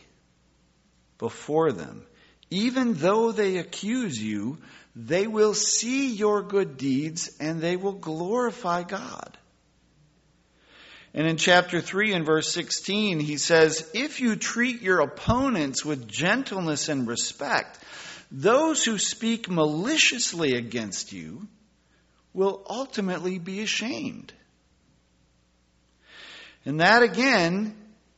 before 1.19 1.71
them, 1.71 2.07
even 2.49 2.95
though 2.95 3.33
they 3.33 3.59
accuse 3.59 4.19
you, 4.19 4.57
they 4.97 5.27
will 5.27 5.53
see 5.53 6.15
your 6.15 6.41
good 6.41 6.79
deeds 6.79 7.37
and 7.39 7.61
they 7.61 7.77
will 7.77 7.93
glorify 7.93 8.83
God. 8.83 9.37
And 11.15 11.29
in 11.29 11.37
chapter 11.37 11.81
3 11.81 12.13
and 12.13 12.27
verse 12.27 12.53
16, 12.53 13.21
he 13.21 13.39
says, 13.39 13.89
If 13.95 14.21
you 14.21 14.35
treat 14.35 14.83
your 14.83 15.01
opponents 15.01 15.85
with 15.85 16.09
gentleness 16.09 16.89
and 16.89 17.07
respect, 17.07 17.79
those 18.33 18.85
who 18.85 18.99
speak 18.99 19.49
maliciously 19.49 20.57
against 20.57 21.13
you 21.13 21.47
will 22.33 22.65
ultimately 22.69 23.39
be 23.39 23.61
ashamed. 23.61 24.33
And 26.65 26.81
that 26.81 27.05
again, 27.05 27.77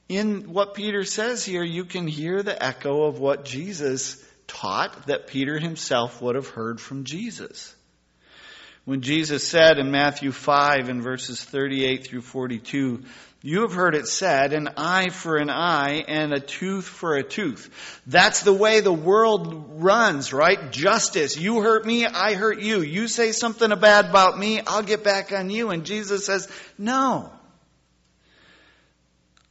in 0.09 0.53
what 0.53 0.73
Peter 0.73 1.05
says 1.05 1.45
here, 1.45 1.65
you 1.65 1.85
can 1.85 2.07
hear 2.07 2.43
the 2.43 2.63
echo 2.63 3.03
of 3.03 3.19
what 3.19 3.45
Jesus 3.45 4.25
taught 4.47 5.09
that 5.09 5.27
Peter 5.27 5.59
himself 5.59 6.23
would 6.23 6.37
have 6.37 6.49
heard 6.49 6.81
from 6.81 7.05
Jesus 7.05 7.75
when 8.87 9.01
Jesus 9.01 9.47
said 9.47 9.79
in 9.79 9.91
Matthew 9.91 10.31
5 10.31 10.89
in 10.89 11.03
verses 11.03 11.45
38 11.45 12.07
through 12.07 12.23
42, 12.23 13.03
you 13.43 13.63
have 13.63 13.73
heard 13.73 13.97
it 13.97 14.07
said, 14.07 14.53
an 14.53 14.71
eye 14.77 15.09
for 15.09 15.39
an 15.39 15.51
eye 15.51 16.05
and 16.07 16.33
a 16.33 16.39
tooth 16.39 16.85
for 16.85 17.17
a 17.17 17.25
tooth. 17.25 18.01
That's 18.07 18.43
the 18.45 18.53
way 18.53 18.79
the 18.79 18.93
world 18.93 19.83
runs, 19.83 20.33
right? 20.33 20.71
Justice. 20.71 21.37
You 21.37 21.61
hurt 21.63 21.85
me, 21.85 22.07
I 22.07 22.35
hurt 22.35 22.61
you. 22.61 22.81
You 22.81 23.09
say 23.09 23.33
something 23.33 23.77
bad 23.81 24.05
about 24.05 24.39
me, 24.39 24.61
I'll 24.65 24.85
get 24.85 25.03
back 25.03 25.33
on 25.33 25.51
you. 25.51 25.71
And 25.71 25.85
Jesus 25.85 26.25
says, 26.25 26.49
no. 26.79 27.33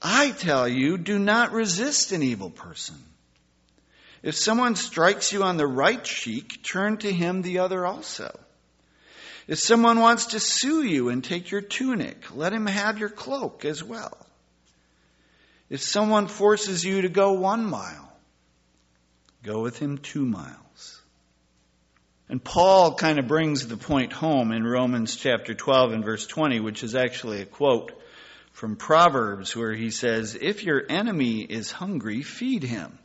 I 0.01 0.31
tell 0.31 0.65
you, 0.65 0.97
do 0.97 1.19
not 1.19 1.51
resist 1.51 2.13
an 2.13 2.23
evil 2.23 2.49
person. 2.49 2.95
If 4.23 4.35
someone 4.35 4.75
strikes 4.75 5.33
you 5.33 5.43
on 5.43 5.57
the 5.57 5.67
right 5.67 6.01
cheek, 6.01 6.63
turn 6.63 6.97
to 6.99 7.11
him 7.11 7.41
the 7.41 7.59
other 7.59 7.85
also. 7.85 8.31
If 9.47 9.59
someone 9.59 9.99
wants 9.99 10.27
to 10.27 10.39
sue 10.39 10.83
you 10.83 11.09
and 11.09 11.23
take 11.23 11.51
your 11.51 11.61
tunic, 11.61 12.35
let 12.35 12.53
him 12.53 12.65
have 12.65 12.97
your 12.97 13.09
cloak 13.09 13.63
as 13.63 13.83
well. 13.83 14.17
If 15.69 15.81
someone 15.81 16.27
forces 16.27 16.83
you 16.83 17.03
to 17.03 17.09
go 17.09 17.33
one 17.33 17.65
mile, 17.65 18.11
go 19.43 19.61
with 19.61 19.77
him 19.77 19.99
two 19.99 20.25
miles. 20.25 21.01
And 22.27 22.43
Paul 22.43 22.95
kind 22.95 23.19
of 23.19 23.27
brings 23.27 23.67
the 23.67 23.77
point 23.77 24.11
home 24.11 24.51
in 24.51 24.63
Romans 24.63 25.15
chapter 25.15 25.53
12 25.53 25.91
and 25.91 26.03
verse 26.03 26.25
20, 26.25 26.59
which 26.59 26.83
is 26.83 26.95
actually 26.95 27.41
a 27.41 27.45
quote 27.45 27.91
from 28.51 28.77
Proverbs 28.77 29.55
where 29.55 29.73
he 29.73 29.91
says, 29.91 30.35
If 30.39 30.63
your 30.63 30.83
enemy 30.89 31.41
is 31.41 31.71
hungry, 31.71 32.23
feed 32.23 32.63
him. 32.63 32.97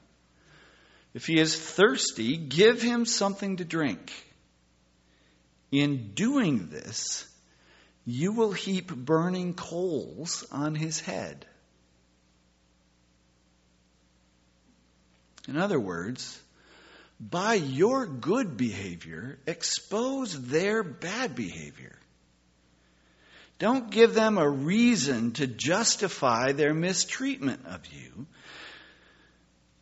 If 1.12 1.26
he 1.26 1.38
is 1.38 1.58
thirsty, 1.58 2.36
give 2.38 2.80
him 2.80 3.04
something 3.04 3.58
to 3.58 3.64
drink. 3.64 4.10
In 5.70 6.12
doing 6.14 6.68
this, 6.68 7.26
you 8.04 8.32
will 8.32 8.52
heap 8.52 8.94
burning 8.94 9.54
coals 9.54 10.44
on 10.50 10.74
his 10.74 11.00
head. 11.00 11.46
In 15.48 15.56
other 15.56 15.78
words, 15.80 16.40
by 17.20 17.54
your 17.54 18.06
good 18.06 18.56
behavior, 18.56 19.38
expose 19.46 20.40
their 20.48 20.82
bad 20.82 21.34
behavior. 21.34 21.96
Don't 23.58 23.90
give 23.90 24.14
them 24.14 24.38
a 24.38 24.48
reason 24.48 25.32
to 25.32 25.46
justify 25.46 26.52
their 26.52 26.72
mistreatment 26.72 27.66
of 27.66 27.86
you. 27.92 28.26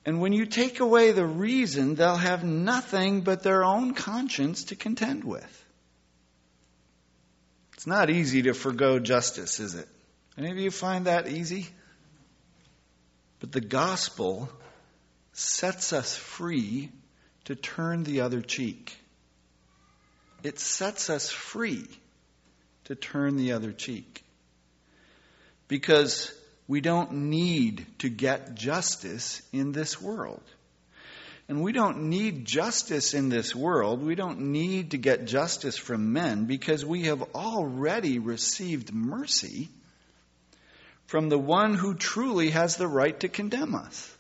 And 0.05 0.21
when 0.21 0.33
you 0.33 0.47
take 0.47 0.81
away 0.81 1.13
the 1.13 1.27
reason, 1.27 1.95
they'll 1.95 2.17
have 2.17 2.43
nothing 2.43 3.21
but 3.21 3.43
their 3.43 3.65
own 3.65 3.95
conscience 3.95 4.65
to 4.65 4.77
contend 4.77 5.23
with. 5.23 5.65
It's 7.79 7.87
not 7.87 8.11
easy 8.11 8.43
to 8.43 8.55
forego 8.55 8.99
justice, 8.99 9.61
is 9.61 9.77
it? 9.77 9.87
Any 10.37 10.51
of 10.51 10.57
you 10.57 10.73
find 10.73 11.05
that 11.05 11.29
easy? 11.29 11.69
But 13.39 13.53
the 13.53 13.61
gospel 13.61 14.51
sets 15.33 15.93
us 15.93 16.17
free 16.17 16.91
to 17.45 17.55
turn 17.55 18.03
the 18.03 18.23
other 18.23 18.41
cheek. 18.41 18.99
It 20.43 20.59
sets 20.59 21.09
us 21.09 21.31
free 21.31 21.87
to 22.87 22.97
turn 22.97 23.37
the 23.37 23.53
other 23.53 23.71
cheek. 23.71 24.25
Because 25.69 26.33
we 26.67 26.81
don't 26.81 27.13
need 27.31 27.87
to 28.01 28.09
get 28.09 28.57
justice 28.57 29.41
in 29.53 29.71
this 29.71 30.03
world. 30.03 30.43
And 31.49 31.63
we 31.63 31.73
don't 31.73 32.11
need 32.11 32.45
justice 32.45 33.15
in 33.15 33.31
this 33.31 33.55
world. 33.55 34.03
We 34.03 34.15
don't 34.15 34.53
need 34.53 34.91
to 34.91 34.99
get 34.99 35.25
justice 35.25 35.79
from 35.79 36.13
men 36.13 36.45
because 36.45 36.85
we 36.85 37.05
have 37.05 37.23
already 37.35 38.19
received 38.19 38.93
mercy 38.93 39.71
from 41.07 41.31
the 41.31 41.39
one 41.39 41.75
who 41.75 41.95
truly 41.95 42.51
has 42.51 42.77
the 42.77 42.87
right 42.87 43.19
to 43.21 43.29
condemn 43.29 43.75
us. 43.75 44.15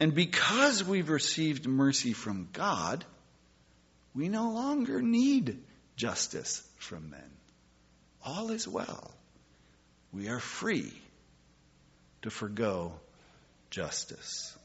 And 0.00 0.12
because 0.12 0.82
we've 0.82 1.08
received 1.08 1.68
mercy 1.68 2.12
from 2.12 2.48
God, 2.52 3.04
we 4.12 4.28
no 4.28 4.50
longer 4.50 5.00
need 5.00 5.62
justice 5.94 6.66
from 6.78 7.10
men. 7.10 7.30
All 8.24 8.50
is 8.50 8.66
well. 8.66 9.12
We 10.12 10.28
are 10.28 10.40
free 10.40 10.92
to 12.22 12.30
forego 12.30 12.94
justice. 13.70 14.56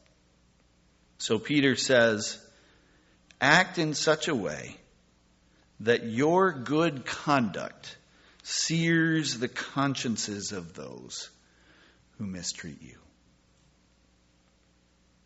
So 1.20 1.38
Peter 1.38 1.76
says, 1.76 2.38
act 3.40 3.78
in 3.78 3.94
such 3.94 4.28
a 4.28 4.36
way 4.36 4.76
that 5.82 6.06
your 6.06 6.52
good 6.52 7.06
conduct 7.06 7.96
sears 8.44 9.38
the 9.38 9.48
consciences 9.48 10.52
of 10.52 10.74
those 10.74 11.30
who 12.18 12.26
mistreat 12.26 12.82
you. 12.82 12.98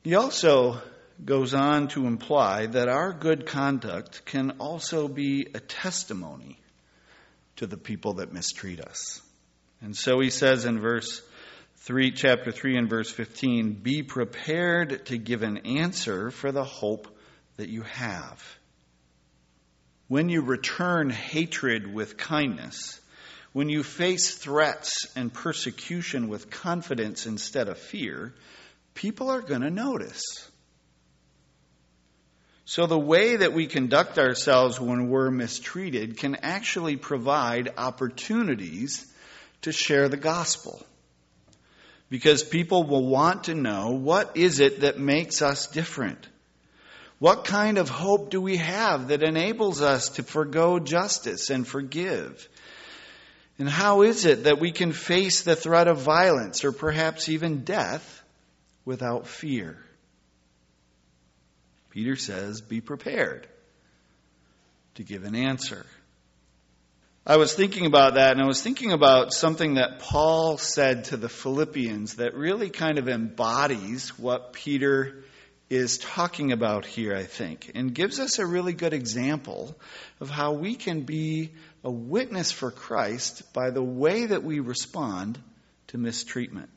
He 0.04 0.16
also 0.16 0.82
goes 1.24 1.54
on 1.54 1.88
to 1.90 2.08
imply 2.08 2.66
that 2.66 2.90
our 2.90 3.14
good 3.14 3.46
conduct 3.46 4.26
can 4.26 4.52
also 4.60 5.08
be 5.08 5.48
a 5.54 5.60
testimony 5.60 6.60
to 7.58 7.68
the 7.68 7.78
people 7.78 8.16
that 8.16 8.34
mistreat 8.34 8.82
us. 8.82 9.22
And 9.82 9.96
so 9.96 10.20
he 10.20 10.30
says 10.30 10.66
in 10.66 10.80
verse 10.80 11.22
3, 11.84 12.12
chapter 12.12 12.54
3 12.54 12.78
and 12.78 12.90
verse 12.90 13.12
15, 13.12 13.74
be 13.74 14.04
prepared 14.04 15.06
to 15.08 15.18
give 15.18 15.44
an 15.44 15.58
answer 15.58 16.32
for 16.32 16.54
the 16.54 16.64
hope 16.64 17.10
that 17.58 17.68
you 17.68 17.82
have. 17.82 18.42
When 20.08 20.30
you 20.30 20.44
return 20.44 21.10
hatred 21.10 21.94
with 21.94 22.16
kindness, 22.16 23.02
when 23.52 23.68
you 23.68 23.84
face 23.84 24.34
threats 24.36 25.12
and 25.18 25.34
persecution 25.34 26.30
with 26.30 26.50
confidence 26.50 27.26
instead 27.26 27.68
of 27.68 27.78
fear, 27.78 28.34
people 28.94 29.30
are 29.30 29.42
going 29.42 29.62
to 29.62 29.70
notice. 29.70 30.24
So, 32.64 32.86
the 32.86 32.98
way 32.98 33.36
that 33.36 33.52
we 33.52 33.68
conduct 33.68 34.18
ourselves 34.18 34.80
when 34.80 35.10
we're 35.10 35.32
mistreated 35.32 36.18
can 36.18 36.36
actually 36.36 36.96
provide 36.96 37.74
opportunities 37.78 39.06
to 39.64 39.74
share 39.74 40.08
the 40.08 40.16
gospel. 40.16 40.82
Because 42.14 42.44
people 42.44 42.84
will 42.84 43.08
want 43.08 43.46
to 43.46 43.56
know 43.56 43.90
what 43.90 44.38
is 44.38 44.60
it 44.60 44.82
that 44.82 45.00
makes 45.00 45.42
us 45.42 45.66
different? 45.66 46.28
What 47.18 47.44
kind 47.44 47.80
of 47.80 47.90
hope 47.90 48.30
do 48.30 48.40
we 48.40 48.58
have 48.58 49.08
that 49.08 49.24
enables 49.24 49.82
us 49.82 50.10
to 50.10 50.24
forego 50.24 50.78
justice 50.78 51.50
and 51.50 51.68
forgive? 51.68 52.48
And 53.58 53.68
how 53.68 54.04
is 54.04 54.26
it 54.26 54.44
that 54.44 54.60
we 54.60 54.72
can 54.72 54.92
face 54.92 55.42
the 55.42 55.56
threat 55.56 55.88
of 55.88 56.02
violence 56.02 56.64
or 56.64 56.72
perhaps 56.72 57.30
even 57.30 57.64
death 57.64 58.22
without 58.86 59.26
fear? 59.26 59.80
Peter 61.90 62.16
says, 62.16 62.62
Be 62.62 62.80
prepared 62.80 63.48
to 64.94 65.04
give 65.04 65.24
an 65.24 65.34
answer. 65.34 65.84
I 67.26 67.38
was 67.38 67.54
thinking 67.54 67.86
about 67.86 68.16
that, 68.16 68.34
and 68.34 68.42
I 68.42 68.46
was 68.46 68.62
thinking 68.62 68.92
about 68.92 69.32
something 69.32 69.76
that 69.76 70.00
Paul 70.00 70.58
said 70.58 71.06
to 71.06 71.16
the 71.16 71.30
Philippians 71.30 72.16
that 72.16 72.36
really 72.36 72.70
kind 72.70 72.98
of 72.98 73.08
embodies 73.08 74.20
what 74.20 74.52
Peter 74.52 75.24
is 75.70 76.00
talking 76.00 76.52
about 76.52 76.86
here, 76.86 77.16
I 77.16 77.24
think, 77.24 77.72
and 77.76 77.96
gives 77.96 78.20
us 78.20 78.40
a 78.40 78.46
really 78.46 78.74
good 78.74 78.92
example 78.92 79.74
of 80.20 80.30
how 80.30 80.52
we 80.52 80.76
can 80.76 81.04
be 81.04 81.52
a 81.82 81.90
witness 81.90 82.52
for 82.52 82.72
Christ 82.72 83.54
by 83.54 83.70
the 83.70 83.82
way 83.82 84.26
that 84.26 84.44
we 84.44 84.60
respond 84.60 85.40
to 85.88 85.98
mistreatment. 85.98 86.70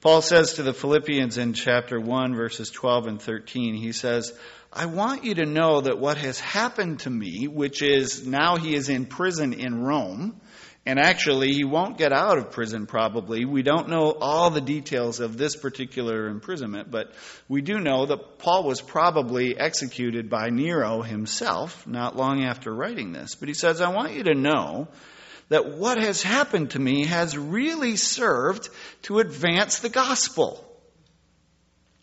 Paul 0.00 0.22
says 0.22 0.54
to 0.54 0.64
the 0.64 0.74
Philippians 0.74 1.38
in 1.38 1.52
chapter 1.52 2.00
1, 2.00 2.34
verses 2.34 2.70
12 2.70 3.06
and 3.06 3.22
13, 3.22 3.74
he 3.74 3.92
says, 3.92 4.36
I 4.72 4.86
want 4.86 5.24
you 5.24 5.34
to 5.34 5.46
know 5.46 5.80
that 5.80 5.98
what 5.98 6.16
has 6.18 6.38
happened 6.38 7.00
to 7.00 7.10
me, 7.10 7.48
which 7.48 7.82
is 7.82 8.24
now 8.26 8.56
he 8.56 8.74
is 8.74 8.88
in 8.88 9.06
prison 9.06 9.52
in 9.52 9.82
Rome, 9.82 10.40
and 10.86 10.98
actually, 10.98 11.52
he 11.52 11.64
won't 11.64 11.98
get 11.98 12.12
out 12.12 12.38
of 12.38 12.52
prison 12.52 12.86
probably. 12.86 13.44
We 13.44 13.62
don't 13.62 13.90
know 13.90 14.16
all 14.18 14.48
the 14.48 14.62
details 14.62 15.20
of 15.20 15.36
this 15.36 15.54
particular 15.54 16.28
imprisonment, 16.28 16.90
but 16.90 17.12
we 17.48 17.60
do 17.60 17.78
know 17.78 18.06
that 18.06 18.38
Paul 18.38 18.64
was 18.64 18.80
probably 18.80 19.58
executed 19.58 20.30
by 20.30 20.48
Nero 20.48 21.02
himself 21.02 21.86
not 21.86 22.16
long 22.16 22.44
after 22.44 22.74
writing 22.74 23.12
this. 23.12 23.34
But 23.34 23.48
he 23.48 23.54
says, 23.54 23.82
I 23.82 23.90
want 23.90 24.14
you 24.14 24.24
to 24.24 24.34
know 24.34 24.88
that 25.50 25.76
what 25.76 25.98
has 25.98 26.22
happened 26.22 26.70
to 26.70 26.78
me 26.78 27.04
has 27.06 27.36
really 27.36 27.96
served 27.96 28.68
to 29.02 29.18
advance 29.18 29.80
the 29.80 29.90
gospel. 29.90 30.64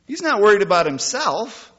He's 0.06 0.22
not 0.22 0.42
worried 0.42 0.62
about 0.62 0.86
himself. 0.86 1.74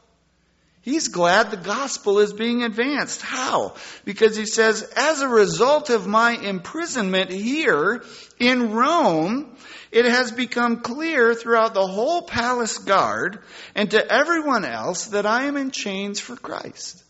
He's 0.81 1.09
glad 1.09 1.51
the 1.51 1.57
gospel 1.57 2.19
is 2.19 2.31
being 2.31 2.63
advanced. 2.63 3.21
How? 3.21 3.75
Because 4.05 4.35
he 4.35 4.45
says, 4.45 4.81
as 4.95 5.21
a 5.21 5.27
result 5.27 5.89
of 5.89 6.07
my 6.07 6.31
imprisonment 6.31 7.31
here 7.31 8.03
in 8.39 8.71
Rome, 8.71 9.55
it 9.91 10.05
has 10.05 10.31
become 10.31 10.81
clear 10.81 11.33
throughout 11.33 11.73
the 11.73 11.85
whole 11.85 12.21
palace 12.21 12.77
guard 12.77 13.39
and 13.75 13.91
to 13.91 14.11
everyone 14.11 14.63
else 14.63 15.07
that 15.07 15.25
I 15.25 15.45
am 15.45 15.57
in 15.57 15.71
chains 15.71 16.19
for 16.19 16.37
Christ. 16.37 17.03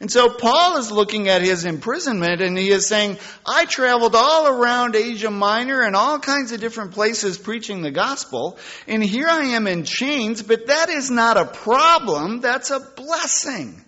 And 0.00 0.10
so 0.10 0.28
Paul 0.28 0.76
is 0.78 0.90
looking 0.90 1.28
at 1.28 1.42
his 1.42 1.64
imprisonment 1.64 2.40
and 2.40 2.58
he 2.58 2.70
is 2.70 2.86
saying, 2.86 3.18
I 3.46 3.64
traveled 3.64 4.14
all 4.14 4.48
around 4.48 4.96
Asia 4.96 5.30
Minor 5.30 5.82
and 5.82 5.94
all 5.94 6.18
kinds 6.18 6.52
of 6.52 6.60
different 6.60 6.92
places 6.92 7.38
preaching 7.38 7.80
the 7.80 7.92
gospel, 7.92 8.58
and 8.88 9.02
here 9.02 9.28
I 9.28 9.44
am 9.46 9.66
in 9.66 9.84
chains, 9.84 10.42
but 10.42 10.66
that 10.66 10.88
is 10.88 11.10
not 11.10 11.36
a 11.36 11.46
problem, 11.46 12.40
that's 12.40 12.70
a 12.70 12.80
blessing. 12.80 13.82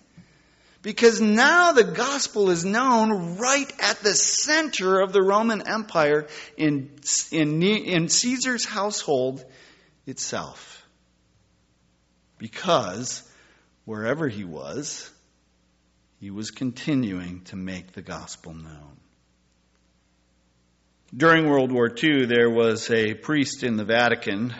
Because 0.81 1.19
now 1.19 1.73
the 1.73 1.83
gospel 1.83 2.49
is 2.49 2.63
known 2.63 3.37
right 3.37 3.71
at 3.79 3.99
the 3.99 4.13
center 4.13 5.01
of 5.01 5.11
the 5.11 5.21
Roman 5.21 5.67
Empire 5.67 6.27
in, 6.55 6.91
in, 7.31 7.61
in 7.61 8.07
Caesar's 8.07 8.63
household 8.63 9.43
itself. 10.05 10.87
Because 12.37 13.29
wherever 13.83 14.29
he 14.29 14.45
was, 14.45 15.11
he 16.19 16.31
was 16.31 16.51
continuing 16.51 17.41
to 17.45 17.55
make 17.55 17.93
the 17.93 18.01
gospel 18.01 18.53
known. 18.53 18.97
During 21.15 21.47
World 21.47 21.71
War 21.71 21.89
II, 21.89 22.25
there 22.25 22.49
was 22.49 22.89
a 22.91 23.13
priest 23.13 23.63
in 23.63 23.77
the 23.77 23.85
Vatican 23.85 24.53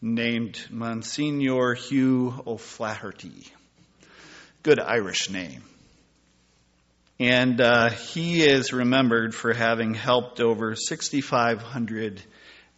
named 0.00 0.58
Monsignor 0.70 1.74
Hugh 1.74 2.42
O'Flaherty. 2.46 3.46
Good 4.62 4.78
Irish 4.78 5.30
name. 5.30 5.62
And 7.18 7.60
uh, 7.60 7.88
he 7.90 8.42
is 8.42 8.72
remembered 8.72 9.34
for 9.34 9.54
having 9.54 9.94
helped 9.94 10.40
over 10.40 10.74
6,500 10.76 12.22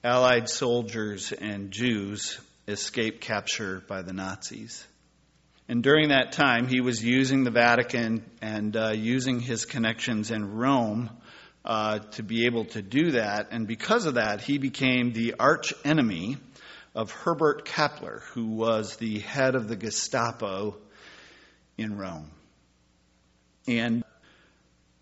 Allied 0.04 0.48
soldiers 0.48 1.32
and 1.32 1.72
Jews 1.72 2.38
escape 2.68 3.20
capture 3.20 3.82
by 3.88 4.02
the 4.02 4.12
Nazis. 4.12 4.86
And 5.70 5.82
during 5.82 6.08
that 6.08 6.32
time, 6.32 6.66
he 6.66 6.80
was 6.80 7.04
using 7.04 7.44
the 7.44 7.50
Vatican 7.50 8.24
and 8.40 8.74
uh, 8.74 8.92
using 8.94 9.38
his 9.38 9.66
connections 9.66 10.30
in 10.30 10.54
Rome 10.54 11.10
uh, 11.62 11.98
to 11.98 12.22
be 12.22 12.46
able 12.46 12.64
to 12.66 12.80
do 12.80 13.10
that. 13.10 13.48
And 13.50 13.66
because 13.66 14.06
of 14.06 14.14
that, 14.14 14.40
he 14.40 14.56
became 14.56 15.12
the 15.12 15.34
arch 15.38 15.74
enemy 15.84 16.38
of 16.94 17.10
Herbert 17.10 17.66
Kappler, 17.66 18.22
who 18.32 18.46
was 18.46 18.96
the 18.96 19.18
head 19.18 19.54
of 19.54 19.68
the 19.68 19.76
Gestapo 19.76 20.76
in 21.76 21.98
Rome. 21.98 22.30
And 23.66 24.02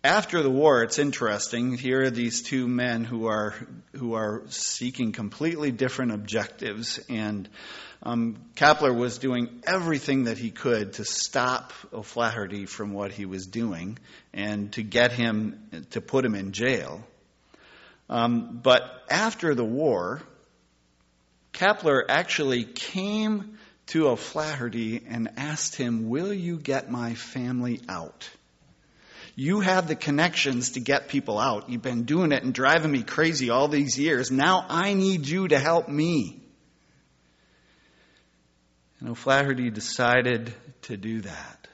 after 0.03 0.41
the 0.41 0.49
war, 0.49 0.83
it's 0.83 0.99
interesting. 0.99 1.77
Here 1.77 2.03
are 2.03 2.09
these 2.09 2.41
two 2.41 2.67
men 2.67 3.03
who 3.03 3.27
are 3.27 3.55
who 3.93 4.13
are 4.13 4.43
seeking 4.49 5.11
completely 5.11 5.71
different 5.71 6.11
objectives, 6.11 6.99
and 7.09 7.49
um, 8.03 8.37
Kappler 8.55 8.95
was 8.95 9.17
doing 9.17 9.61
everything 9.65 10.25
that 10.25 10.37
he 10.37 10.51
could 10.51 10.93
to 10.93 11.05
stop 11.05 11.73
O'Flaherty 11.91 12.65
from 12.65 12.93
what 12.93 13.11
he 13.11 13.25
was 13.25 13.47
doing 13.47 13.97
and 14.33 14.71
to 14.73 14.83
get 14.83 15.11
him, 15.11 15.85
to 15.91 16.01
put 16.01 16.23
him 16.23 16.35
in 16.35 16.51
jail. 16.51 17.05
Um, 18.09 18.59
but 18.61 19.03
after 19.09 19.55
the 19.55 19.65
war, 19.65 20.21
Kappler 21.53 22.03
actually 22.07 22.63
came 22.63 23.57
to 23.87 24.09
O'Flaherty 24.09 25.03
and 25.07 25.29
asked 25.37 25.75
him, 25.75 26.07
Will 26.07 26.33
you 26.33 26.59
get 26.59 26.91
my 26.91 27.15
family 27.15 27.81
out? 27.89 28.29
You 29.39 29.59
have 29.59 29.87
the 29.87 29.95
connections 29.95 30.71
to 30.71 30.79
get 30.79 31.09
people 31.09 31.37
out. 31.37 31.69
You've 31.69 31.83
been 31.83 32.05
doing 32.05 32.31
it 32.31 32.41
and 32.41 32.55
driving 32.55 32.91
me 32.91 33.03
crazy 33.03 33.51
all 33.51 33.67
these 33.67 33.95
years. 33.95 34.31
Now 34.31 34.65
I 34.67 34.95
need 34.95 35.27
you 35.27 35.47
to 35.49 35.59
help 35.59 35.87
me. 35.87 36.41
And 38.99 39.09
O'Flaherty 39.09 39.69
decided 39.69 40.55
to 40.81 40.97
do 40.97 41.21
that. 41.21 41.67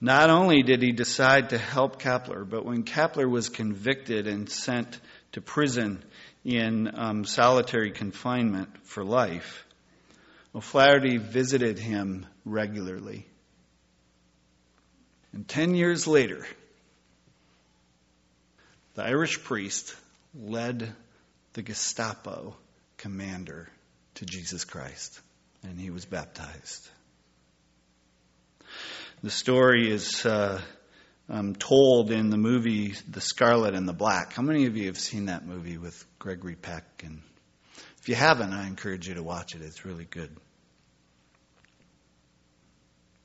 Not 0.00 0.28
only 0.28 0.64
did 0.64 0.82
he 0.82 0.90
decide 0.90 1.50
to 1.50 1.58
help 1.58 2.02
Kappler, 2.02 2.44
but 2.44 2.66
when 2.66 2.82
Kappler 2.82 3.30
was 3.30 3.48
convicted 3.48 4.26
and 4.26 4.50
sent 4.50 4.98
to 5.32 5.40
prison 5.40 6.02
in 6.44 6.90
um, 6.92 7.24
solitary 7.24 7.92
confinement 7.92 8.70
for 8.82 9.04
life, 9.04 9.64
O'Flaherty 10.52 11.18
visited 11.18 11.78
him 11.78 12.26
regularly. 12.44 13.28
And 15.34 15.48
ten 15.48 15.74
years 15.74 16.06
later, 16.06 16.46
the 18.94 19.02
Irish 19.02 19.42
priest 19.42 19.96
led 20.32 20.94
the 21.54 21.62
Gestapo 21.62 22.54
commander 22.98 23.68
to 24.14 24.24
Jesus 24.24 24.64
Christ, 24.64 25.20
and 25.64 25.78
he 25.78 25.90
was 25.90 26.04
baptized. 26.04 26.88
The 29.24 29.30
story 29.30 29.90
is 29.90 30.24
uh, 30.24 30.60
um, 31.28 31.56
told 31.56 32.12
in 32.12 32.30
the 32.30 32.36
movie 32.36 32.94
The 33.08 33.20
Scarlet 33.20 33.74
and 33.74 33.88
the 33.88 33.92
Black. 33.92 34.34
How 34.34 34.42
many 34.42 34.66
of 34.66 34.76
you 34.76 34.86
have 34.86 34.98
seen 34.98 35.26
that 35.26 35.44
movie 35.44 35.78
with 35.78 36.04
Gregory 36.20 36.54
Peck 36.54 36.84
and 37.04 37.22
If 37.98 38.08
you 38.08 38.14
haven't, 38.14 38.52
I 38.52 38.68
encourage 38.68 39.08
you 39.08 39.14
to 39.14 39.22
watch 39.24 39.56
it. 39.56 39.62
It's 39.62 39.84
really 39.84 40.04
good. 40.04 40.30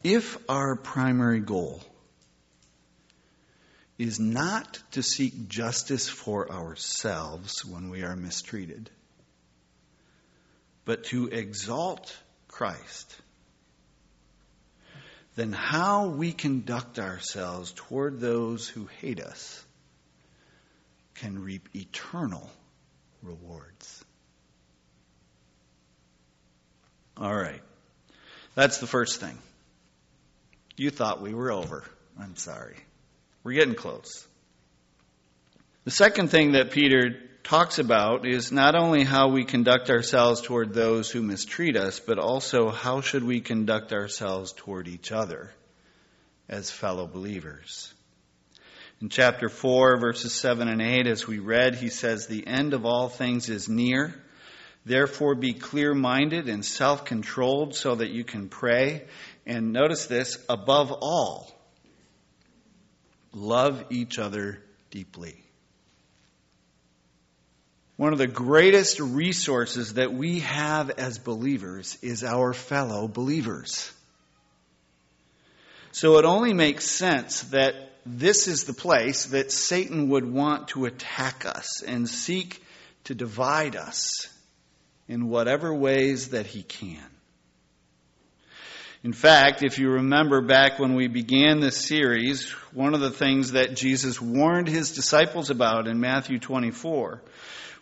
If 0.01 0.37
our 0.49 0.75
primary 0.75 1.41
goal 1.41 1.83
is 3.99 4.17
not 4.17 4.79
to 4.91 5.03
seek 5.03 5.49
justice 5.49 6.07
for 6.07 6.49
ourselves 6.49 7.65
when 7.65 7.89
we 7.89 8.01
are 8.03 8.15
mistreated, 8.15 8.89
but 10.85 11.03
to 11.03 11.27
exalt 11.27 12.15
Christ, 12.47 13.13
then 15.35 15.51
how 15.51 16.07
we 16.07 16.31
conduct 16.31 16.97
ourselves 16.97 17.73
toward 17.75 18.21
those 18.21 18.69
who 18.69 18.87
hate 19.01 19.19
us 19.19 19.63
can 21.15 21.43
reap 21.43 21.67
eternal 21.75 22.49
rewards. 23.21 24.05
All 27.17 27.35
right. 27.35 27.61
That's 28.55 28.77
the 28.77 28.87
first 28.87 29.19
thing. 29.19 29.37
You 30.77 30.89
thought 30.89 31.21
we 31.21 31.33
were 31.33 31.51
over. 31.51 31.83
I'm 32.17 32.37
sorry. 32.37 32.77
We're 33.49 33.55
getting 33.55 33.73
close. 33.73 34.27
The 35.83 35.89
second 35.89 36.29
thing 36.29 36.51
that 36.51 36.69
Peter 36.69 37.19
talks 37.41 37.79
about 37.79 38.27
is 38.27 38.51
not 38.51 38.75
only 38.75 39.03
how 39.03 39.29
we 39.29 39.43
conduct 39.43 39.89
ourselves 39.89 40.41
toward 40.41 40.71
those 40.71 41.09
who 41.09 41.23
mistreat 41.23 41.75
us, 41.75 41.99
but 41.99 42.19
also 42.19 42.69
how 42.69 43.01
should 43.01 43.23
we 43.23 43.41
conduct 43.41 43.91
ourselves 43.91 44.53
toward 44.55 44.87
each 44.87 45.11
other 45.11 45.49
as 46.47 46.69
fellow 46.69 47.07
believers. 47.07 47.91
In 49.01 49.09
chapter 49.09 49.49
4, 49.49 49.97
verses 49.97 50.31
7 50.31 50.67
and 50.67 50.79
8, 50.79 51.07
as 51.07 51.25
we 51.25 51.39
read, 51.39 51.73
he 51.73 51.89
says, 51.89 52.27
The 52.27 52.45
end 52.45 52.75
of 52.75 52.85
all 52.85 53.09
things 53.09 53.49
is 53.49 53.67
near. 53.67 54.13
Therefore, 54.85 55.33
be 55.33 55.53
clear 55.53 55.95
minded 55.95 56.49
and 56.49 56.63
self 56.63 57.03
controlled 57.03 57.73
so 57.73 57.95
that 57.95 58.11
you 58.11 58.23
can 58.23 58.47
pray. 58.47 59.07
And 59.47 59.73
notice 59.73 60.05
this 60.05 60.37
above 60.47 60.91
all, 60.91 61.58
love 63.33 63.83
each 63.89 64.19
other 64.19 64.61
deeply. 64.91 65.35
One 67.97 68.13
of 68.13 68.19
the 68.19 68.27
greatest 68.27 68.99
resources 68.99 69.95
that 69.95 70.13
we 70.13 70.39
have 70.39 70.89
as 70.89 71.19
believers 71.19 71.97
is 72.01 72.23
our 72.23 72.53
fellow 72.53 73.09
believers. 73.09 73.91
So 75.91 76.17
it 76.17 76.25
only 76.25 76.53
makes 76.53 76.85
sense 76.85 77.41
that 77.49 77.75
this 78.05 78.47
is 78.47 78.63
the 78.63 78.73
place 78.73 79.25
that 79.27 79.51
Satan 79.51 80.09
would 80.09 80.25
want 80.25 80.69
to 80.69 80.85
attack 80.85 81.45
us 81.45 81.81
and 81.81 82.07
seek 82.07 82.63
to 83.03 83.15
divide 83.15 83.75
us 83.75 84.33
in 85.07 85.27
whatever 85.27 85.73
ways 85.73 86.29
that 86.29 86.45
he 86.45 86.63
can. 86.63 87.08
In 89.01 89.13
fact, 89.13 89.63
if 89.63 89.79
you 89.79 89.91
remember 89.91 90.41
back 90.41 90.77
when 90.77 90.93
we 90.93 91.07
began 91.07 91.61
this 91.61 91.77
series, 91.77 92.49
one 92.73 92.93
of 92.93 92.99
the 92.99 93.09
things 93.09 93.53
that 93.53 93.73
Jesus 93.73 94.21
warned 94.21 94.67
his 94.67 94.91
disciples 94.91 95.49
about 95.49 95.87
in 95.87 96.01
Matthew 96.01 96.37
24 96.37 97.21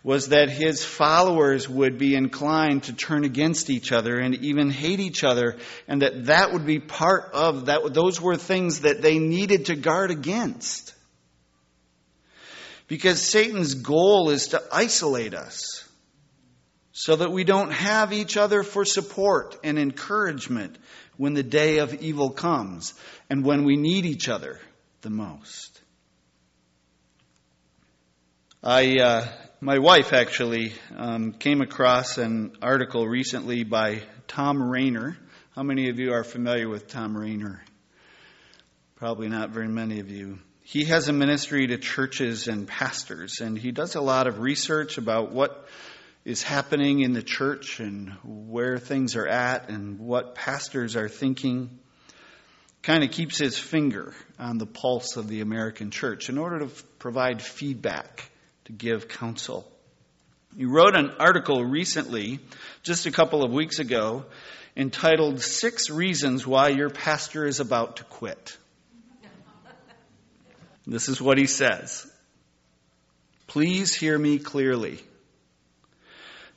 was 0.04 0.28
that 0.28 0.48
his 0.48 0.84
followers 0.84 1.68
would 1.68 1.98
be 1.98 2.14
inclined 2.14 2.84
to 2.84 2.92
turn 2.92 3.24
against 3.24 3.68
each 3.68 3.90
other 3.90 4.20
and 4.20 4.36
even 4.36 4.70
hate 4.70 5.00
each 5.00 5.24
other 5.24 5.56
and 5.88 6.02
that 6.02 6.26
that 6.26 6.52
would 6.52 6.64
be 6.64 6.78
part 6.78 7.30
of 7.32 7.66
that 7.66 7.92
those 7.92 8.20
were 8.20 8.36
things 8.36 8.82
that 8.82 9.02
they 9.02 9.18
needed 9.18 9.66
to 9.66 9.74
guard 9.74 10.12
against. 10.12 10.94
Because 12.86 13.20
Satan's 13.20 13.74
goal 13.74 14.30
is 14.30 14.48
to 14.48 14.62
isolate 14.70 15.34
us 15.34 15.84
so 16.92 17.16
that 17.16 17.30
we 17.32 17.44
don't 17.44 17.72
have 17.72 18.12
each 18.12 18.36
other 18.36 18.62
for 18.62 18.84
support 18.84 19.56
and 19.62 19.78
encouragement 19.78 20.76
when 21.18 21.34
the 21.34 21.42
day 21.42 21.78
of 21.78 21.92
evil 21.94 22.30
comes 22.30 22.94
and 23.28 23.44
when 23.44 23.64
we 23.64 23.76
need 23.76 24.06
each 24.06 24.28
other 24.28 24.58
the 25.02 25.10
most. 25.10 25.82
I, 28.62 28.98
uh, 28.98 29.28
my 29.60 29.78
wife 29.78 30.12
actually 30.12 30.72
um, 30.96 31.32
came 31.32 31.60
across 31.60 32.18
an 32.18 32.56
article 32.62 33.06
recently 33.06 33.64
by 33.64 34.02
Thom 34.28 34.62
Rainer. 34.62 35.18
How 35.54 35.62
many 35.62 35.90
of 35.90 35.98
you 35.98 36.12
are 36.12 36.24
familiar 36.24 36.68
with 36.68 36.88
Thom 36.88 37.16
Rainer? 37.16 37.62
Probably 38.96 39.28
not 39.28 39.50
very 39.50 39.68
many 39.68 40.00
of 40.00 40.10
you. 40.10 40.38
He 40.62 40.84
has 40.84 41.08
a 41.08 41.12
ministry 41.12 41.66
to 41.68 41.78
churches 41.78 42.46
and 42.46 42.66
pastors, 42.66 43.40
and 43.40 43.58
he 43.58 43.72
does 43.72 43.94
a 43.94 44.00
lot 44.00 44.26
of 44.26 44.38
research 44.38 44.98
about 44.98 45.32
what 45.32 45.66
is 46.28 46.42
happening 46.42 47.00
in 47.00 47.14
the 47.14 47.22
church 47.22 47.80
and 47.80 48.10
where 48.22 48.76
things 48.76 49.16
are 49.16 49.26
at 49.26 49.70
and 49.70 49.98
what 49.98 50.34
pastors 50.34 50.94
are 50.94 51.08
thinking. 51.08 51.78
Kind 52.82 53.02
of 53.02 53.10
keeps 53.12 53.38
his 53.38 53.58
finger 53.58 54.14
on 54.38 54.58
the 54.58 54.66
pulse 54.66 55.16
of 55.16 55.28
the 55.28 55.40
American 55.40 55.90
church 55.90 56.28
in 56.28 56.36
order 56.36 56.58
to 56.58 56.66
provide 56.98 57.40
feedback, 57.40 58.30
to 58.66 58.72
give 58.72 59.08
counsel. 59.08 59.66
He 60.54 60.66
wrote 60.66 60.94
an 60.94 61.12
article 61.18 61.64
recently, 61.64 62.40
just 62.82 63.06
a 63.06 63.10
couple 63.10 63.42
of 63.42 63.50
weeks 63.50 63.78
ago, 63.78 64.26
entitled 64.76 65.40
Six 65.40 65.88
Reasons 65.88 66.46
Why 66.46 66.68
Your 66.68 66.90
Pastor 66.90 67.46
is 67.46 67.58
About 67.58 67.96
to 67.96 68.04
Quit. 68.04 68.54
This 70.86 71.08
is 71.08 71.22
what 71.22 71.38
he 71.38 71.46
says. 71.46 72.06
Please 73.46 73.94
hear 73.94 74.18
me 74.18 74.38
clearly. 74.38 75.02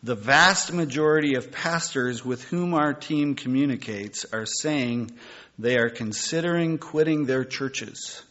The 0.03 0.15
vast 0.15 0.73
majority 0.73 1.35
of 1.35 1.51
pastors 1.51 2.25
with 2.25 2.43
whom 2.45 2.73
our 2.73 2.93
team 2.93 3.35
communicates 3.35 4.25
are 4.33 4.47
saying 4.47 5.11
they 5.59 5.77
are 5.77 5.91
considering 5.91 6.79
quitting 6.79 7.25
their 7.25 7.45
churches. 7.45 8.23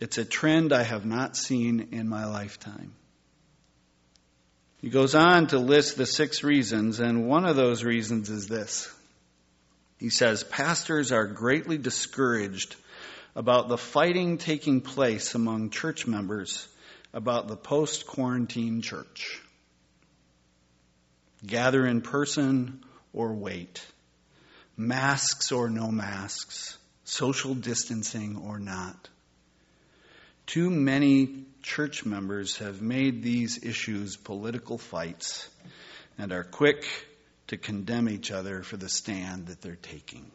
It's 0.00 0.18
a 0.18 0.24
trend 0.24 0.72
I 0.72 0.82
have 0.82 1.06
not 1.06 1.36
seen 1.36 1.90
in 1.92 2.08
my 2.08 2.26
lifetime. 2.26 2.92
He 4.80 4.90
goes 4.90 5.14
on 5.14 5.48
to 5.48 5.58
list 5.58 5.96
the 5.96 6.06
six 6.06 6.42
reasons, 6.42 6.98
and 6.98 7.28
one 7.28 7.44
of 7.44 7.54
those 7.54 7.84
reasons 7.84 8.28
is 8.28 8.48
this. 8.48 8.92
He 9.98 10.10
says, 10.10 10.42
Pastors 10.42 11.12
are 11.12 11.26
greatly 11.26 11.78
discouraged 11.78 12.74
about 13.36 13.68
the 13.68 13.78
fighting 13.78 14.38
taking 14.38 14.80
place 14.80 15.36
among 15.36 15.70
church 15.70 16.08
members 16.08 16.66
about 17.12 17.46
the 17.46 17.56
post 17.56 18.06
quarantine 18.06 18.82
church 18.82 19.42
gather 21.46 21.86
in 21.86 22.00
person 22.00 22.84
or 23.12 23.32
wait, 23.32 23.84
masks 24.76 25.52
or 25.52 25.68
no 25.68 25.90
masks, 25.90 26.78
social 27.04 27.54
distancing 27.54 28.36
or 28.36 28.58
not. 28.58 29.08
Too 30.46 30.70
many 30.70 31.44
church 31.62 32.06
members 32.06 32.58
have 32.58 32.80
made 32.80 33.22
these 33.22 33.64
issues 33.64 34.16
political 34.16 34.78
fights 34.78 35.48
and 36.16 36.32
are 36.32 36.44
quick 36.44 36.86
to 37.48 37.56
condemn 37.56 38.08
each 38.08 38.30
other 38.30 38.62
for 38.62 38.76
the 38.76 38.88
stand 38.88 39.46
that 39.46 39.60
they're 39.60 39.76
taking. 39.76 40.30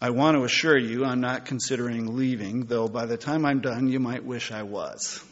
I 0.00 0.10
want 0.10 0.36
to 0.36 0.44
assure 0.44 0.76
you 0.76 1.04
I'm 1.04 1.20
not 1.20 1.44
considering 1.46 2.16
leaving, 2.16 2.66
though 2.66 2.88
by 2.88 3.06
the 3.06 3.16
time 3.16 3.46
I'm 3.46 3.60
done, 3.60 3.88
you 3.88 4.00
might 4.00 4.24
wish 4.24 4.50
I 4.50 4.64
was. 4.64 5.22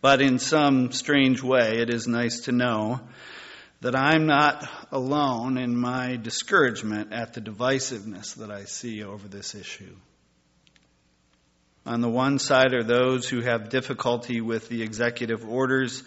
But 0.00 0.22
in 0.22 0.38
some 0.38 0.92
strange 0.92 1.42
way, 1.42 1.78
it 1.78 1.90
is 1.90 2.08
nice 2.08 2.40
to 2.42 2.52
know 2.52 3.00
that 3.82 3.94
I'm 3.94 4.26
not 4.26 4.68
alone 4.92 5.58
in 5.58 5.76
my 5.76 6.16
discouragement 6.16 7.12
at 7.12 7.34
the 7.34 7.40
divisiveness 7.40 8.34
that 8.36 8.50
I 8.50 8.64
see 8.64 9.02
over 9.02 9.28
this 9.28 9.54
issue. 9.54 9.94
On 11.86 12.00
the 12.00 12.08
one 12.08 12.38
side 12.38 12.74
are 12.74 12.84
those 12.84 13.28
who 13.28 13.40
have 13.40 13.70
difficulty 13.70 14.40
with 14.40 14.68
the 14.68 14.82
executive 14.82 15.46
orders 15.46 16.02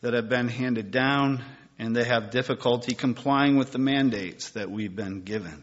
that 0.00 0.14
have 0.14 0.28
been 0.28 0.48
handed 0.48 0.90
down, 0.90 1.44
and 1.78 1.94
they 1.94 2.04
have 2.04 2.30
difficulty 2.30 2.94
complying 2.94 3.56
with 3.56 3.72
the 3.72 3.78
mandates 3.78 4.50
that 4.50 4.70
we've 4.70 4.94
been 4.94 5.22
given. 5.22 5.62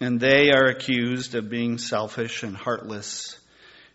And 0.00 0.18
they 0.18 0.50
are 0.50 0.66
accused 0.66 1.36
of 1.36 1.48
being 1.48 1.78
selfish 1.78 2.42
and 2.42 2.56
heartless 2.56 3.38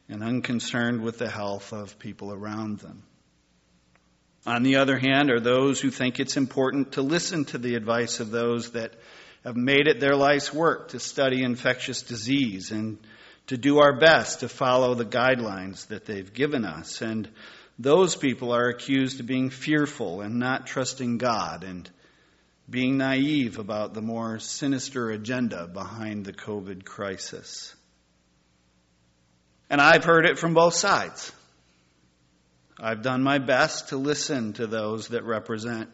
and 0.09 0.23
unconcerned 0.23 1.01
with 1.01 1.17
the 1.17 1.29
health 1.29 1.73
of 1.73 1.99
people 1.99 2.31
around 2.31 2.79
them. 2.79 3.03
On 4.45 4.63
the 4.63 4.77
other 4.77 4.97
hand, 4.97 5.29
are 5.29 5.41
those 5.41 5.81
who 5.81 5.91
think 5.91 6.19
it's 6.19 6.37
important 6.37 6.93
to 6.93 7.01
listen 7.01 7.43
to 7.45 7.57
the 7.57 7.75
advice 7.75 8.21
of 8.21 8.31
those 8.31 8.71
that 8.71 8.93
have 9.43 9.57
made 9.57 9.87
it 9.87 9.99
their 9.99 10.15
life's 10.15 10.53
work 10.53 10.89
to 10.89 10.99
study 10.99 11.43
infectious 11.43 12.01
disease 12.01 12.71
and 12.71 12.97
to 13.47 13.57
do 13.57 13.79
our 13.79 13.97
best 13.97 14.41
to 14.41 14.49
follow 14.49 14.93
the 14.93 15.05
guidelines 15.05 15.87
that 15.87 16.05
they've 16.05 16.33
given 16.33 16.65
us. 16.65 17.01
And 17.01 17.29
those 17.79 18.15
people 18.15 18.51
are 18.53 18.69
accused 18.69 19.19
of 19.19 19.25
being 19.25 19.49
fearful 19.49 20.21
and 20.21 20.39
not 20.39 20.67
trusting 20.67 21.17
God 21.17 21.63
and 21.63 21.89
being 22.69 22.97
naive 22.97 23.59
about 23.59 23.93
the 23.93 24.01
more 24.01 24.39
sinister 24.39 25.09
agenda 25.11 25.67
behind 25.67 26.25
the 26.25 26.33
COVID 26.33 26.83
crisis. 26.83 27.73
And 29.69 29.81
I've 29.81 30.03
heard 30.03 30.25
it 30.25 30.39
from 30.39 30.53
both 30.53 30.73
sides. 30.73 31.31
I've 32.79 33.01
done 33.01 33.23
my 33.23 33.39
best 33.39 33.89
to 33.89 33.97
listen 33.97 34.53
to 34.53 34.67
those 34.67 35.09
that 35.09 35.23
represent 35.23 35.89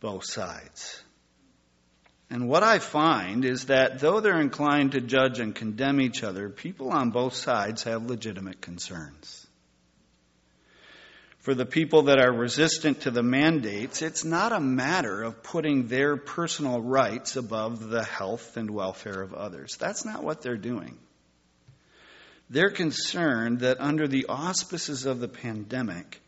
both 0.00 0.24
sides. 0.24 1.02
And 2.30 2.48
what 2.48 2.62
I 2.64 2.80
find 2.80 3.44
is 3.44 3.66
that 3.66 4.00
though 4.00 4.20
they're 4.20 4.40
inclined 4.40 4.92
to 4.92 5.00
judge 5.00 5.38
and 5.38 5.54
condemn 5.54 6.00
each 6.00 6.24
other, 6.24 6.48
people 6.48 6.90
on 6.90 7.10
both 7.10 7.34
sides 7.34 7.84
have 7.84 8.06
legitimate 8.06 8.60
concerns. 8.60 9.46
For 11.38 11.54
the 11.54 11.66
people 11.66 12.02
that 12.04 12.18
are 12.18 12.32
resistant 12.32 13.02
to 13.02 13.12
the 13.12 13.22
mandates, 13.22 14.02
it's 14.02 14.24
not 14.24 14.50
a 14.50 14.58
matter 14.58 15.22
of 15.22 15.44
putting 15.44 15.86
their 15.86 16.16
personal 16.16 16.82
rights 16.82 17.36
above 17.36 17.88
the 17.88 18.02
health 18.02 18.56
and 18.56 18.68
welfare 18.68 19.22
of 19.22 19.32
others. 19.32 19.76
That's 19.76 20.04
not 20.04 20.24
what 20.24 20.42
they're 20.42 20.56
doing. 20.56 20.98
They're 22.48 22.70
concerned 22.70 23.60
that 23.60 23.80
under 23.80 24.06
the 24.06 24.26
auspices 24.28 25.06
of 25.06 25.20
the 25.20 25.28
pandemic, 25.28 26.20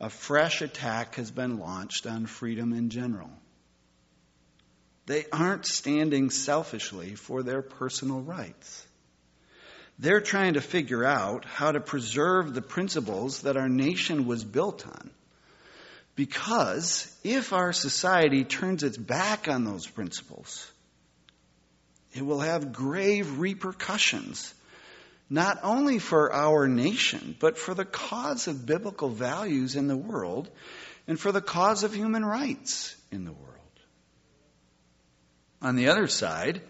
a 0.00 0.10
fresh 0.10 0.62
attack 0.62 1.16
has 1.16 1.30
been 1.30 1.58
launched 1.58 2.06
on 2.06 2.26
freedom 2.26 2.72
in 2.72 2.90
general. 2.90 3.30
They 5.06 5.24
aren't 5.32 5.64
standing 5.64 6.30
selfishly 6.30 7.14
for 7.14 7.42
their 7.42 7.62
personal 7.62 8.20
rights. 8.20 8.84
They're 9.98 10.20
trying 10.20 10.54
to 10.54 10.60
figure 10.60 11.04
out 11.04 11.44
how 11.44 11.72
to 11.72 11.80
preserve 11.80 12.54
the 12.54 12.62
principles 12.62 13.42
that 13.42 13.56
our 13.56 13.68
nation 13.68 14.26
was 14.26 14.44
built 14.44 14.86
on. 14.86 15.10
Because 16.14 17.12
if 17.24 17.52
our 17.52 17.72
society 17.72 18.44
turns 18.44 18.82
its 18.82 18.96
back 18.96 19.48
on 19.48 19.64
those 19.64 19.86
principles, 19.86 20.70
it 22.12 22.22
will 22.22 22.40
have 22.40 22.72
grave 22.72 23.38
repercussions, 23.38 24.52
not 25.30 25.60
only 25.62 25.98
for 25.98 26.32
our 26.32 26.66
nation, 26.66 27.36
but 27.38 27.58
for 27.58 27.74
the 27.74 27.84
cause 27.84 28.48
of 28.48 28.66
biblical 28.66 29.10
values 29.10 29.76
in 29.76 29.86
the 29.86 29.96
world 29.96 30.48
and 31.06 31.20
for 31.20 31.32
the 31.32 31.40
cause 31.40 31.84
of 31.84 31.94
human 31.94 32.24
rights 32.24 32.96
in 33.10 33.24
the 33.24 33.32
world. 33.32 33.48
On 35.60 35.76
the 35.76 35.88
other 35.88 36.06
side 36.06 36.62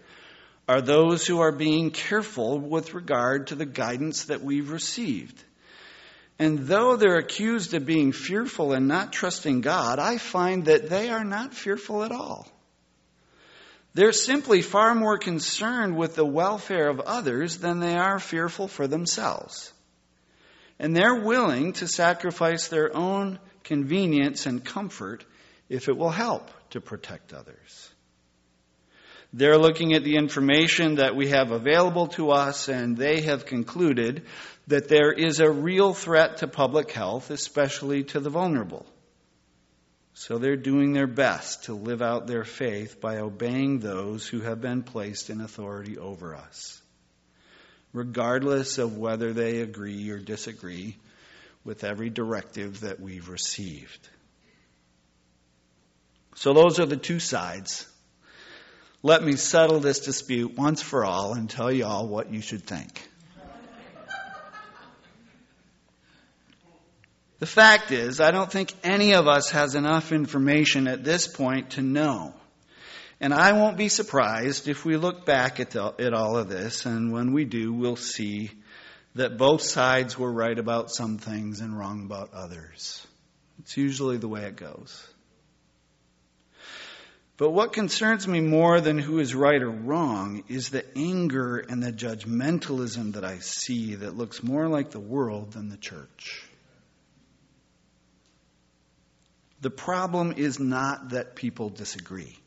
are 0.67 0.81
those 0.81 1.25
who 1.25 1.39
are 1.39 1.51
being 1.51 1.91
careful 1.91 2.59
with 2.59 2.93
regard 2.93 3.47
to 3.47 3.55
the 3.55 3.65
guidance 3.65 4.25
that 4.25 4.43
we've 4.43 4.71
received. 4.71 5.43
And 6.37 6.59
though 6.59 6.95
they're 6.95 7.17
accused 7.17 7.73
of 7.73 7.85
being 7.85 8.11
fearful 8.11 8.71
and 8.73 8.87
not 8.87 9.11
trusting 9.11 9.61
God, 9.61 9.99
I 9.99 10.17
find 10.17 10.65
that 10.65 10.89
they 10.89 11.09
are 11.09 11.25
not 11.25 11.53
fearful 11.53 12.03
at 12.03 12.11
all. 12.11 12.47
They're 13.93 14.11
simply 14.11 14.61
far 14.61 14.93
more 14.93 15.17
concerned 15.17 15.97
with 15.97 16.15
the 16.15 16.25
welfare 16.25 16.89
of 16.89 16.99
others 16.99 17.57
than 17.57 17.79
they 17.79 17.95
are 17.95 18.19
fearful 18.19 18.67
for 18.67 18.87
themselves. 18.87 19.73
And 20.77 20.95
they're 20.95 21.21
willing 21.21 21.73
to 21.73 21.87
sacrifice 21.87 22.67
their 22.67 22.95
own 22.95 23.39
convenience 23.63 24.45
and 24.45 24.63
comfort 24.63 25.25
if 25.67 25.89
it 25.89 25.97
will 25.97 26.11
help 26.11 26.49
to 26.71 26.81
protect 26.81 27.33
others. 27.33 27.91
They're 29.33 29.57
looking 29.57 29.93
at 29.93 30.03
the 30.03 30.15
information 30.15 30.95
that 30.95 31.15
we 31.15 31.29
have 31.29 31.51
available 31.51 32.07
to 32.09 32.31
us, 32.31 32.67
and 32.67 32.97
they 32.97 33.21
have 33.21 33.45
concluded 33.45 34.23
that 34.67 34.87
there 34.87 35.11
is 35.11 35.39
a 35.39 35.51
real 35.51 35.93
threat 35.93 36.37
to 36.37 36.47
public 36.47 36.91
health, 36.91 37.29
especially 37.29 38.03
to 38.05 38.19
the 38.19 38.31
vulnerable. 38.31 38.85
So 40.19 40.37
they're 40.37 40.57
doing 40.57 40.91
their 40.91 41.07
best 41.07 41.63
to 41.63 41.73
live 41.73 42.01
out 42.01 42.27
their 42.27 42.43
faith 42.43 42.99
by 42.99 43.19
obeying 43.19 43.79
those 43.79 44.27
who 44.27 44.41
have 44.41 44.59
been 44.59 44.83
placed 44.83 45.29
in 45.29 45.39
authority 45.39 45.97
over 45.97 46.35
us, 46.35 46.81
regardless 47.93 48.79
of 48.79 48.97
whether 48.97 49.31
they 49.31 49.61
agree 49.61 50.09
or 50.09 50.19
disagree 50.19 50.97
with 51.63 51.85
every 51.85 52.09
directive 52.09 52.81
that 52.81 52.99
we've 52.99 53.29
received. 53.29 54.09
So 56.35 56.51
those 56.51 56.81
are 56.81 56.85
the 56.85 56.97
two 56.97 57.21
sides 57.21 57.87
let 59.01 59.23
me 59.23 59.37
settle 59.37 59.79
this 59.79 60.01
dispute 60.01 60.57
once 60.57 60.81
for 60.81 61.05
all 61.05 61.33
and 61.33 61.49
tell 61.49 61.71
you 61.71 61.85
all 61.85 62.05
what 62.05 62.33
you 62.33 62.41
should 62.41 62.65
think. 62.65 63.08
The 67.39 67.45
fact 67.45 67.91
is, 67.91 68.19
I 68.19 68.31
don't 68.31 68.51
think 68.51 68.73
any 68.83 69.13
of 69.13 69.27
us 69.27 69.51
has 69.51 69.75
enough 69.75 70.11
information 70.11 70.87
at 70.87 71.05
this 71.05 71.25
point 71.25 71.71
to 71.71 71.81
know. 71.81 72.33
And 73.21 73.33
I 73.33 73.53
won't 73.53 73.77
be 73.77 73.89
surprised 73.89 74.67
if 74.67 74.83
we 74.83 74.97
look 74.97 75.25
back 75.25 75.59
at, 75.59 75.71
the, 75.71 75.93
at 75.99 76.13
all 76.13 76.37
of 76.37 76.49
this, 76.49 76.85
and 76.85 77.11
when 77.11 77.33
we 77.33 77.45
do, 77.45 77.73
we'll 77.73 77.95
see 77.95 78.51
that 79.15 79.37
both 79.37 79.61
sides 79.61 80.17
were 80.17 80.31
right 80.31 80.57
about 80.57 80.91
some 80.91 81.17
things 81.17 81.61
and 81.61 81.77
wrong 81.77 82.05
about 82.05 82.33
others. 82.33 83.05
It's 83.59 83.75
usually 83.77 84.17
the 84.17 84.27
way 84.27 84.43
it 84.43 84.55
goes. 84.55 85.05
But 87.37 87.51
what 87.51 87.71
concerns 87.71 88.27
me 88.27 88.41
more 88.41 88.81
than 88.81 88.97
who 88.97 89.19
is 89.19 89.33
right 89.33 89.61
or 89.61 89.69
wrong 89.69 90.43
is 90.49 90.69
the 90.69 90.85
anger 90.97 91.57
and 91.57 91.81
the 91.81 91.93
judgmentalism 91.93 93.13
that 93.13 93.23
I 93.23 93.39
see 93.39 93.95
that 93.95 94.17
looks 94.17 94.43
more 94.43 94.67
like 94.67 94.91
the 94.91 94.99
world 94.99 95.53
than 95.53 95.69
the 95.69 95.77
church. 95.77 96.48
The 99.61 99.69
problem 99.69 100.33
is 100.37 100.59
not 100.59 101.09
that 101.09 101.35
people 101.35 101.69
disagree. 101.69 102.37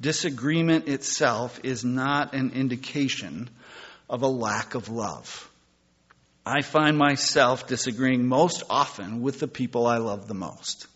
Disagreement 0.00 0.88
itself 0.88 1.60
is 1.62 1.84
not 1.84 2.34
an 2.34 2.50
indication 2.52 3.48
of 4.10 4.22
a 4.22 4.28
lack 4.28 4.74
of 4.74 4.88
love. 4.88 5.50
I 6.44 6.62
find 6.62 6.96
myself 6.96 7.66
disagreeing 7.66 8.26
most 8.26 8.62
often 8.68 9.20
with 9.20 9.40
the 9.40 9.48
people 9.48 9.86
I 9.86 9.96
love 9.98 10.28
the 10.28 10.34
most. 10.34 10.86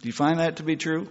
Do 0.00 0.08
you 0.08 0.12
find 0.12 0.40
that 0.40 0.56
to 0.56 0.62
be 0.62 0.76
true? 0.76 1.08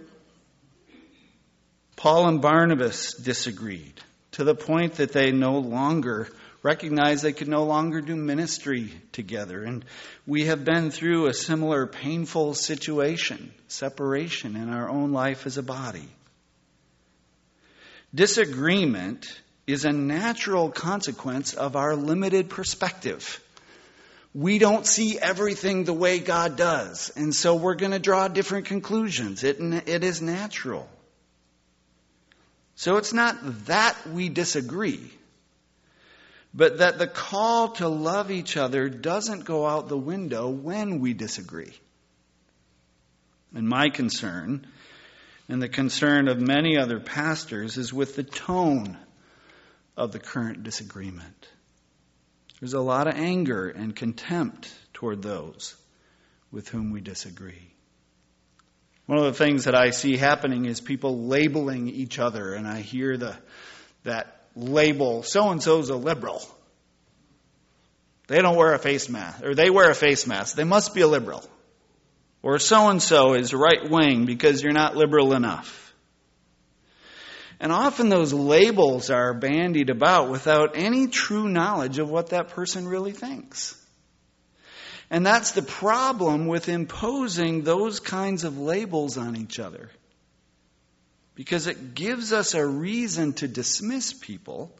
Paul 1.96 2.28
and 2.28 2.40
Barnabas 2.40 3.14
disagreed 3.14 4.00
to 4.32 4.44
the 4.44 4.54
point 4.54 4.94
that 4.94 5.12
they 5.12 5.32
no 5.32 5.58
longer 5.58 6.28
recognized 6.68 7.24
they 7.24 7.32
could 7.32 7.48
no 7.48 7.64
longer 7.64 8.02
do 8.02 8.14
ministry 8.14 8.92
together. 9.12 9.64
And 9.64 9.82
we 10.26 10.44
have 10.44 10.66
been 10.66 10.90
through 10.90 11.26
a 11.26 11.32
similar 11.32 11.86
painful 11.86 12.52
situation, 12.52 13.54
separation 13.68 14.54
in 14.54 14.68
our 14.68 14.86
own 14.86 15.12
life 15.12 15.46
as 15.46 15.56
a 15.56 15.62
body. 15.62 16.10
Disagreement 18.14 19.26
is 19.66 19.86
a 19.86 19.92
natural 19.92 20.70
consequence 20.70 21.54
of 21.54 21.74
our 21.74 21.96
limited 21.96 22.50
perspective. 22.50 23.42
We 24.34 24.58
don't 24.58 24.86
see 24.86 25.18
everything 25.18 25.84
the 25.84 25.94
way 25.94 26.18
God 26.18 26.58
does, 26.58 27.10
and 27.16 27.34
so 27.34 27.56
we're 27.56 27.76
going 27.76 27.92
to 27.92 27.98
draw 27.98 28.28
different 28.28 28.66
conclusions. 28.66 29.42
It, 29.42 29.56
it 29.88 30.04
is 30.04 30.20
natural. 30.20 30.86
So 32.74 32.98
it's 32.98 33.14
not 33.14 33.36
that 33.66 33.96
we 34.06 34.28
disagree, 34.28 35.10
but 36.54 36.78
that 36.78 36.98
the 36.98 37.06
call 37.06 37.68
to 37.72 37.88
love 37.88 38.30
each 38.30 38.56
other 38.56 38.88
doesn't 38.88 39.44
go 39.44 39.66
out 39.66 39.88
the 39.88 39.96
window 39.96 40.48
when 40.48 41.00
we 41.00 41.12
disagree. 41.12 41.72
And 43.54 43.68
my 43.68 43.90
concern, 43.90 44.66
and 45.48 45.62
the 45.62 45.68
concern 45.68 46.28
of 46.28 46.40
many 46.40 46.78
other 46.78 47.00
pastors, 47.00 47.76
is 47.76 47.92
with 47.92 48.16
the 48.16 48.22
tone 48.22 48.98
of 49.96 50.12
the 50.12 50.18
current 50.18 50.62
disagreement. 50.62 51.48
There's 52.60 52.74
a 52.74 52.80
lot 52.80 53.06
of 53.06 53.14
anger 53.14 53.68
and 53.68 53.94
contempt 53.94 54.72
toward 54.92 55.22
those 55.22 55.76
with 56.50 56.68
whom 56.68 56.90
we 56.90 57.00
disagree. 57.00 57.72
One 59.06 59.18
of 59.18 59.24
the 59.24 59.32
things 59.32 59.64
that 59.64 59.74
I 59.74 59.90
see 59.90 60.16
happening 60.16 60.66
is 60.66 60.80
people 60.80 61.26
labeling 61.26 61.88
each 61.88 62.18
other, 62.18 62.52
and 62.52 62.66
I 62.66 62.80
hear 62.80 63.16
the, 63.16 63.36
that 64.04 64.37
label, 64.58 65.22
so 65.22 65.50
and 65.50 65.62
so's 65.62 65.90
a 65.90 65.96
liberal. 65.96 66.42
They 68.26 68.42
don't 68.42 68.56
wear 68.56 68.74
a 68.74 68.78
face 68.78 69.08
mask, 69.08 69.42
or 69.42 69.54
they 69.54 69.70
wear 69.70 69.90
a 69.90 69.94
face 69.94 70.26
mask. 70.26 70.54
They 70.54 70.64
must 70.64 70.94
be 70.94 71.00
a 71.00 71.06
liberal. 71.06 71.42
Or 72.42 72.58
so 72.58 72.88
and 72.88 73.02
so 73.02 73.34
is 73.34 73.52
right 73.52 73.90
wing 73.90 74.26
because 74.26 74.62
you're 74.62 74.72
not 74.72 74.96
liberal 74.96 75.32
enough. 75.32 75.94
And 77.60 77.72
often 77.72 78.08
those 78.08 78.32
labels 78.32 79.10
are 79.10 79.34
bandied 79.34 79.90
about 79.90 80.30
without 80.30 80.76
any 80.76 81.08
true 81.08 81.48
knowledge 81.48 81.98
of 81.98 82.08
what 82.08 82.28
that 82.28 82.50
person 82.50 82.86
really 82.86 83.12
thinks. 83.12 83.74
And 85.10 85.26
that's 85.26 85.52
the 85.52 85.62
problem 85.62 86.46
with 86.46 86.68
imposing 86.68 87.62
those 87.62 87.98
kinds 87.98 88.44
of 88.44 88.58
labels 88.58 89.16
on 89.16 89.36
each 89.36 89.58
other. 89.58 89.90
Because 91.38 91.68
it 91.68 91.94
gives 91.94 92.32
us 92.32 92.54
a 92.54 92.66
reason 92.66 93.32
to 93.34 93.46
dismiss 93.46 94.12
people, 94.12 94.76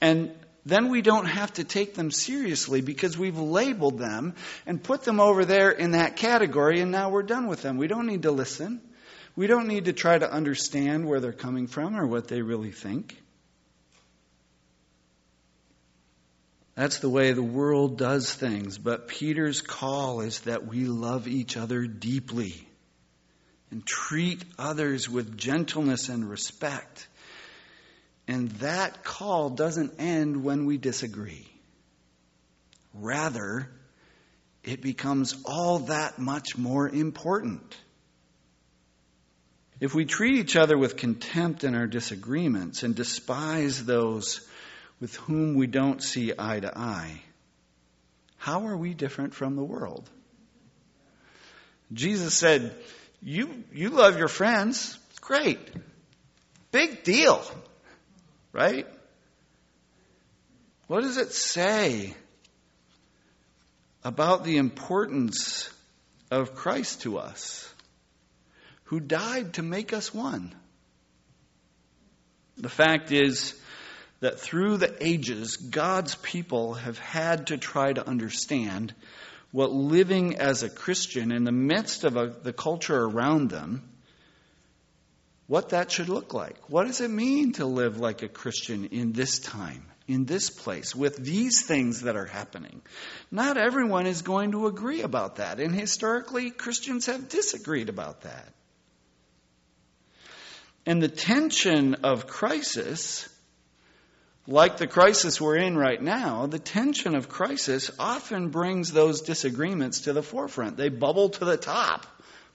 and 0.00 0.30
then 0.64 0.88
we 0.88 1.02
don't 1.02 1.26
have 1.26 1.52
to 1.52 1.64
take 1.64 1.94
them 1.94 2.10
seriously 2.10 2.80
because 2.80 3.18
we've 3.18 3.38
labeled 3.38 3.98
them 3.98 4.36
and 4.64 4.82
put 4.82 5.02
them 5.02 5.20
over 5.20 5.44
there 5.44 5.70
in 5.70 5.90
that 5.90 6.16
category, 6.16 6.80
and 6.80 6.90
now 6.90 7.10
we're 7.10 7.22
done 7.22 7.46
with 7.46 7.60
them. 7.60 7.76
We 7.76 7.88
don't 7.88 8.06
need 8.06 8.22
to 8.22 8.30
listen. 8.30 8.80
We 9.36 9.48
don't 9.48 9.68
need 9.68 9.84
to 9.84 9.92
try 9.92 10.16
to 10.16 10.32
understand 10.32 11.06
where 11.06 11.20
they're 11.20 11.34
coming 11.34 11.66
from 11.66 11.94
or 11.94 12.06
what 12.06 12.26
they 12.26 12.40
really 12.40 12.72
think. 12.72 13.22
That's 16.74 17.00
the 17.00 17.10
way 17.10 17.32
the 17.32 17.42
world 17.42 17.98
does 17.98 18.32
things. 18.32 18.78
But 18.78 19.08
Peter's 19.08 19.60
call 19.60 20.22
is 20.22 20.40
that 20.40 20.66
we 20.66 20.86
love 20.86 21.28
each 21.28 21.58
other 21.58 21.86
deeply 21.86 22.66
and 23.70 23.84
treat 23.84 24.44
others 24.58 25.08
with 25.08 25.36
gentleness 25.36 26.08
and 26.08 26.28
respect. 26.28 27.06
And 28.28 28.50
that 28.60 29.04
call 29.04 29.50
doesn't 29.50 29.94
end 29.98 30.42
when 30.42 30.66
we 30.66 30.78
disagree. 30.78 31.46
Rather, 32.94 33.68
it 34.64 34.82
becomes 34.82 35.34
all 35.44 35.80
that 35.80 36.18
much 36.18 36.56
more 36.56 36.88
important. 36.88 37.76
If 39.78 39.94
we 39.94 40.06
treat 40.06 40.36
each 40.36 40.56
other 40.56 40.76
with 40.78 40.96
contempt 40.96 41.62
in 41.62 41.74
our 41.74 41.86
disagreements 41.86 42.82
and 42.82 42.94
despise 42.94 43.84
those 43.84 44.40
with 45.00 45.14
whom 45.16 45.54
we 45.54 45.66
don't 45.66 46.02
see 46.02 46.32
eye 46.36 46.60
to 46.60 46.76
eye, 46.76 47.20
how 48.38 48.66
are 48.68 48.76
we 48.76 48.94
different 48.94 49.34
from 49.34 49.54
the 49.54 49.64
world? 49.64 50.08
Jesus 51.92 52.34
said, 52.34 52.74
You, 53.22 53.64
you 53.72 53.90
love 53.90 54.18
your 54.18 54.28
friends. 54.28 54.98
Great. 55.20 55.58
Big 56.70 57.02
deal. 57.02 57.42
Right? 58.52 58.86
What 60.86 61.02
does 61.02 61.16
it 61.16 61.32
say 61.32 62.14
about 64.04 64.44
the 64.44 64.58
importance 64.58 65.68
of 66.30 66.54
Christ 66.54 67.02
to 67.02 67.18
us, 67.18 67.68
who 68.84 69.00
died 69.00 69.54
to 69.54 69.62
make 69.62 69.92
us 69.92 70.14
one? 70.14 70.54
The 72.56 72.68
fact 72.68 73.10
is 73.10 73.54
that 74.20 74.40
through 74.40 74.78
the 74.78 74.96
ages, 75.04 75.56
God's 75.56 76.14
people 76.14 76.74
have 76.74 76.98
had 76.98 77.48
to 77.48 77.58
try 77.58 77.92
to 77.92 78.06
understand 78.06 78.94
what 79.56 79.72
living 79.72 80.36
as 80.36 80.62
a 80.62 80.68
Christian 80.68 81.32
in 81.32 81.44
the 81.44 81.50
midst 81.50 82.04
of 82.04 82.18
a, 82.18 82.26
the 82.26 82.52
culture 82.52 83.02
around 83.02 83.48
them 83.48 83.88
what 85.46 85.70
that 85.70 85.90
should 85.90 86.10
look 86.10 86.34
like. 86.34 86.58
What 86.68 86.86
does 86.86 87.00
it 87.00 87.10
mean 87.10 87.52
to 87.52 87.64
live 87.64 87.98
like 87.98 88.20
a 88.20 88.28
Christian 88.28 88.84
in 88.88 89.12
this 89.12 89.38
time, 89.38 89.82
in 90.06 90.26
this 90.26 90.50
place, 90.50 90.94
with 90.94 91.16
these 91.16 91.64
things 91.64 92.02
that 92.02 92.16
are 92.16 92.26
happening? 92.26 92.82
Not 93.30 93.56
everyone 93.56 94.06
is 94.06 94.20
going 94.20 94.52
to 94.52 94.66
agree 94.66 95.00
about 95.00 95.36
that, 95.36 95.58
and 95.58 95.74
historically, 95.74 96.50
Christians 96.50 97.06
have 97.06 97.30
disagreed 97.30 97.88
about 97.88 98.22
that. 98.22 98.52
And 100.84 101.02
the 101.02 101.08
tension 101.08 101.94
of 102.04 102.26
crisis, 102.26 103.26
like 104.46 104.76
the 104.76 104.86
crisis 104.86 105.40
we're 105.40 105.56
in 105.56 105.76
right 105.76 106.00
now, 106.00 106.46
the 106.46 106.58
tension 106.58 107.14
of 107.14 107.28
crisis 107.28 107.90
often 107.98 108.50
brings 108.50 108.92
those 108.92 109.22
disagreements 109.22 110.00
to 110.02 110.12
the 110.12 110.22
forefront. 110.22 110.76
They 110.76 110.88
bubble 110.88 111.30
to 111.30 111.44
the 111.44 111.56
top 111.56 112.06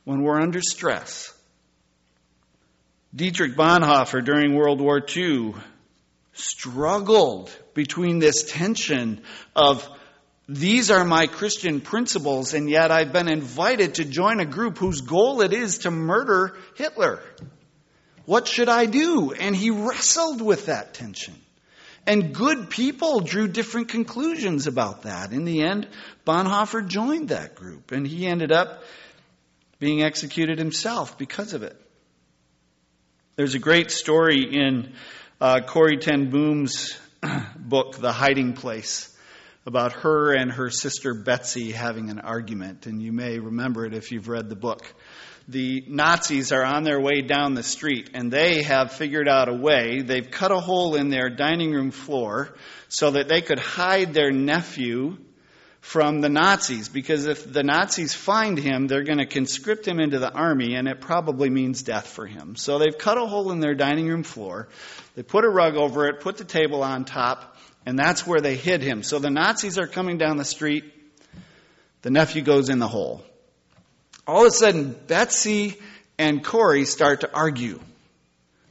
when 0.05 0.21
we're 0.21 0.39
under 0.39 0.61
stress. 0.61 1.33
Dietrich 3.13 3.57
Bonhoeffer 3.57 4.23
during 4.23 4.55
World 4.55 4.79
War 4.79 5.01
II 5.15 5.53
struggled 6.33 7.51
between 7.73 8.19
this 8.19 8.43
tension 8.43 9.21
of 9.53 9.87
these 10.47 10.91
are 10.91 11.05
my 11.05 11.27
Christian 11.27 11.81
principles, 11.81 12.53
and 12.53 12.69
yet 12.69 12.91
I've 12.91 13.13
been 13.13 13.29
invited 13.29 13.95
to 13.95 14.05
join 14.05 14.39
a 14.39 14.45
group 14.45 14.77
whose 14.77 15.01
goal 15.01 15.41
it 15.41 15.53
is 15.53 15.79
to 15.79 15.91
murder 15.91 16.57
Hitler. 16.75 17.21
What 18.25 18.47
should 18.47 18.69
I 18.69 18.85
do? 18.85 19.33
And 19.33 19.55
he 19.55 19.71
wrestled 19.71 20.41
with 20.41 20.65
that 20.65 20.93
tension. 20.93 21.35
And 22.07 22.33
good 22.33 22.69
people 22.69 23.19
drew 23.19 23.47
different 23.47 23.89
conclusions 23.89 24.67
about 24.67 25.03
that. 25.03 25.31
In 25.31 25.45
the 25.45 25.61
end, 25.63 25.87
Bonhoeffer 26.25 26.87
joined 26.87 27.29
that 27.29 27.55
group, 27.55 27.91
and 27.91 28.07
he 28.07 28.25
ended 28.25 28.51
up 28.51 28.83
being 29.79 30.03
executed 30.03 30.57
himself 30.57 31.17
because 31.17 31.53
of 31.53 31.63
it. 31.63 31.75
There's 33.35 33.55
a 33.55 33.59
great 33.59 33.91
story 33.91 34.43
in 34.43 34.93
uh, 35.39 35.61
Corrie 35.61 35.97
ten 35.97 36.29
Boom's 36.29 36.97
book, 37.55 37.97
The 37.97 38.11
Hiding 38.11 38.53
Place, 38.53 39.15
about 39.65 39.93
her 39.93 40.33
and 40.33 40.51
her 40.51 40.69
sister 40.69 41.13
Betsy 41.13 41.71
having 41.71 42.09
an 42.09 42.19
argument, 42.19 42.87
and 42.87 43.01
you 43.01 43.11
may 43.11 43.39
remember 43.39 43.85
it 43.85 43.93
if 43.93 44.11
you've 44.11 44.27
read 44.27 44.49
the 44.49 44.55
book. 44.55 44.85
The 45.47 45.83
Nazis 45.87 46.51
are 46.51 46.63
on 46.63 46.83
their 46.83 46.99
way 46.99 47.21
down 47.21 47.55
the 47.55 47.63
street, 47.63 48.11
and 48.13 48.31
they 48.31 48.63
have 48.63 48.93
figured 48.93 49.27
out 49.27 49.49
a 49.49 49.53
way. 49.53 50.01
They've 50.01 50.29
cut 50.29 50.51
a 50.51 50.59
hole 50.59 50.95
in 50.95 51.09
their 51.09 51.29
dining 51.29 51.71
room 51.71 51.91
floor 51.91 52.55
so 52.89 53.11
that 53.11 53.27
they 53.27 53.41
could 53.41 53.59
hide 53.59 54.13
their 54.13 54.31
nephew 54.31 55.17
from 55.81 56.21
the 56.21 56.29
Nazis 56.29 56.89
because 56.89 57.25
if 57.25 57.51
the 57.51 57.63
Nazis 57.63 58.13
find 58.13 58.57
him, 58.57 58.87
they're 58.87 59.03
going 59.03 59.17
to 59.17 59.25
conscript 59.25 59.87
him 59.87 59.99
into 59.99 60.19
the 60.19 60.31
army 60.31 60.75
and 60.75 60.87
it 60.87 61.01
probably 61.01 61.49
means 61.49 61.81
death 61.81 62.07
for 62.07 62.27
him. 62.27 62.55
So 62.55 62.77
they've 62.77 62.97
cut 62.97 63.17
a 63.17 63.25
hole 63.25 63.51
in 63.51 63.59
their 63.59 63.73
dining 63.73 64.07
room 64.07 64.23
floor. 64.23 64.69
They 65.15 65.23
put 65.23 65.43
a 65.43 65.49
rug 65.49 65.75
over 65.75 66.07
it, 66.07 66.21
put 66.21 66.37
the 66.37 66.45
table 66.45 66.83
on 66.83 67.03
top, 67.03 67.57
and 67.85 67.97
that's 67.97 68.27
where 68.27 68.41
they 68.41 68.55
hid 68.55 68.83
him. 68.83 69.01
So 69.01 69.17
the 69.17 69.31
Nazis 69.31 69.79
are 69.79 69.87
coming 69.87 70.19
down 70.19 70.37
the 70.37 70.45
street. 70.45 70.85
The 72.03 72.11
nephew 72.11 72.43
goes 72.43 72.69
in 72.69 72.77
the 72.77 72.87
hole. 72.87 73.23
All 74.27 74.41
of 74.41 74.47
a 74.47 74.51
sudden, 74.51 74.95
Betsy 75.07 75.77
and 76.17 76.43
Corrie 76.43 76.85
start 76.85 77.21
to 77.21 77.33
argue 77.33 77.79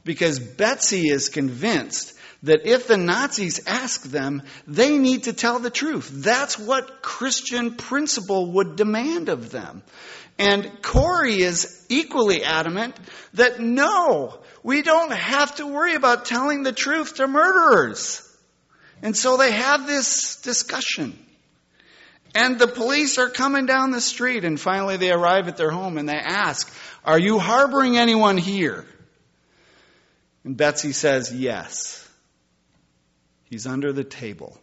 because 0.03 0.39
Betsy 0.39 1.09
is 1.09 1.29
convinced 1.29 2.13
that 2.43 2.65
if 2.65 2.87
the 2.87 2.97
Nazis 2.97 3.67
ask 3.67 4.03
them, 4.03 4.41
they 4.65 4.97
need 4.97 5.23
to 5.23 5.33
tell 5.33 5.59
the 5.59 5.69
truth. 5.69 6.09
That's 6.11 6.57
what 6.57 7.01
Christian 7.01 7.75
principle 7.75 8.53
would 8.53 8.75
demand 8.75 9.29
of 9.29 9.51
them. 9.51 9.83
And 10.39 10.81
Corrie 10.81 11.41
is 11.41 11.85
equally 11.89 12.43
adamant 12.43 12.95
that 13.35 13.59
no, 13.59 14.39
we 14.63 14.81
don't 14.81 15.11
have 15.11 15.55
to 15.57 15.67
worry 15.67 15.93
about 15.93 16.25
telling 16.25 16.63
the 16.63 16.71
truth 16.71 17.15
to 17.15 17.27
murderers. 17.27 18.27
And 19.03 19.15
so 19.15 19.37
they 19.37 19.51
have 19.51 19.85
this 19.85 20.41
discussion. 20.41 21.17
And 22.33 22.57
the 22.57 22.67
police 22.67 23.17
are 23.17 23.29
coming 23.29 23.65
down 23.65 23.91
the 23.91 24.01
street 24.01 24.45
and 24.45 24.59
finally 24.59 24.97
they 24.97 25.11
arrive 25.11 25.47
at 25.47 25.57
their 25.57 25.71
home 25.71 25.97
and 25.97 26.07
they 26.07 26.15
ask, 26.15 26.73
are 27.03 27.19
you 27.19 27.39
harboring 27.39 27.97
anyone 27.97 28.37
here? 28.37 28.85
And 30.43 30.55
Betsy 30.55 30.93
says, 30.93 31.33
yes. 31.33 32.07
He's 33.45 33.67
under 33.67 33.91
the 33.91 34.05
table. 34.05 34.57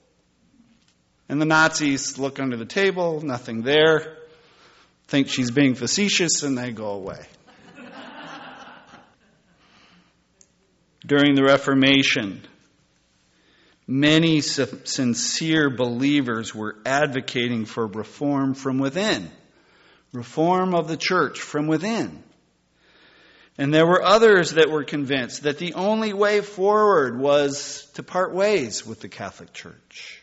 And 1.29 1.41
the 1.41 1.47
Nazis 1.47 2.19
look 2.19 2.41
under 2.41 2.57
the 2.57 2.64
table, 2.64 3.21
nothing 3.21 3.62
there, 3.62 4.16
think 5.09 5.29
she's 5.29 5.51
being 5.51 5.75
facetious, 5.75 6.43
and 6.43 6.57
they 6.57 6.73
go 6.73 6.93
away. 6.93 7.27
During 11.07 11.35
the 11.35 11.43
Reformation, 11.43 12.47
many 13.89 14.43
sincere 14.43 15.70
believers 15.70 16.55
were 16.55 16.76
advocating 16.84 17.64
for 17.64 17.86
reform 17.86 18.53
from 18.53 18.78
within, 18.78 19.30
reform 20.12 20.74
of 20.74 20.86
the 20.86 20.97
church 20.97 21.41
from 21.41 21.66
within. 21.66 22.22
And 23.57 23.74
there 23.74 23.86
were 23.86 24.05
others 24.05 24.53
that 24.53 24.70
were 24.70 24.84
convinced 24.84 25.43
that 25.43 25.59
the 25.59 25.74
only 25.74 26.12
way 26.12 26.43
forward 26.43 27.18
was 27.18 27.91
to 27.95 28.05
part 28.05 28.32
ways 28.32 28.86
with 28.86 29.01
the 29.01 29.09
Catholic 29.09 29.53
Church. 29.53 30.18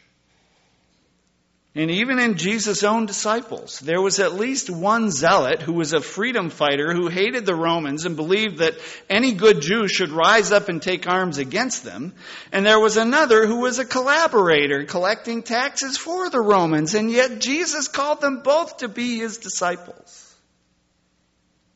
And 1.77 1.91
even 1.91 2.19
in 2.19 2.37
Jesus' 2.37 2.85
own 2.85 3.05
disciples, 3.05 3.81
there 3.81 4.01
was 4.01 4.19
at 4.19 4.33
least 4.33 4.69
one 4.69 5.11
zealot 5.11 5.61
who 5.61 5.73
was 5.73 5.91
a 5.91 5.99
freedom 5.99 6.49
fighter 6.49 6.93
who 6.93 7.09
hated 7.09 7.45
the 7.45 7.53
Romans 7.53 8.05
and 8.05 8.15
believed 8.15 8.59
that 8.59 8.75
any 9.09 9.33
good 9.33 9.61
Jew 9.61 9.89
should 9.89 10.09
rise 10.09 10.53
up 10.53 10.69
and 10.69 10.81
take 10.81 11.05
arms 11.05 11.37
against 11.37 11.83
them. 11.83 12.13
And 12.53 12.65
there 12.65 12.79
was 12.79 12.95
another 12.95 13.45
who 13.45 13.59
was 13.59 13.77
a 13.77 13.83
collaborator 13.83 14.85
collecting 14.85 15.43
taxes 15.43 15.97
for 15.97 16.29
the 16.29 16.39
Romans. 16.39 16.95
And 16.95 17.11
yet 17.11 17.41
Jesus 17.41 17.89
called 17.89 18.21
them 18.21 18.39
both 18.41 18.77
to 18.77 18.87
be 18.87 19.19
his 19.19 19.37
disciples. 19.39 20.33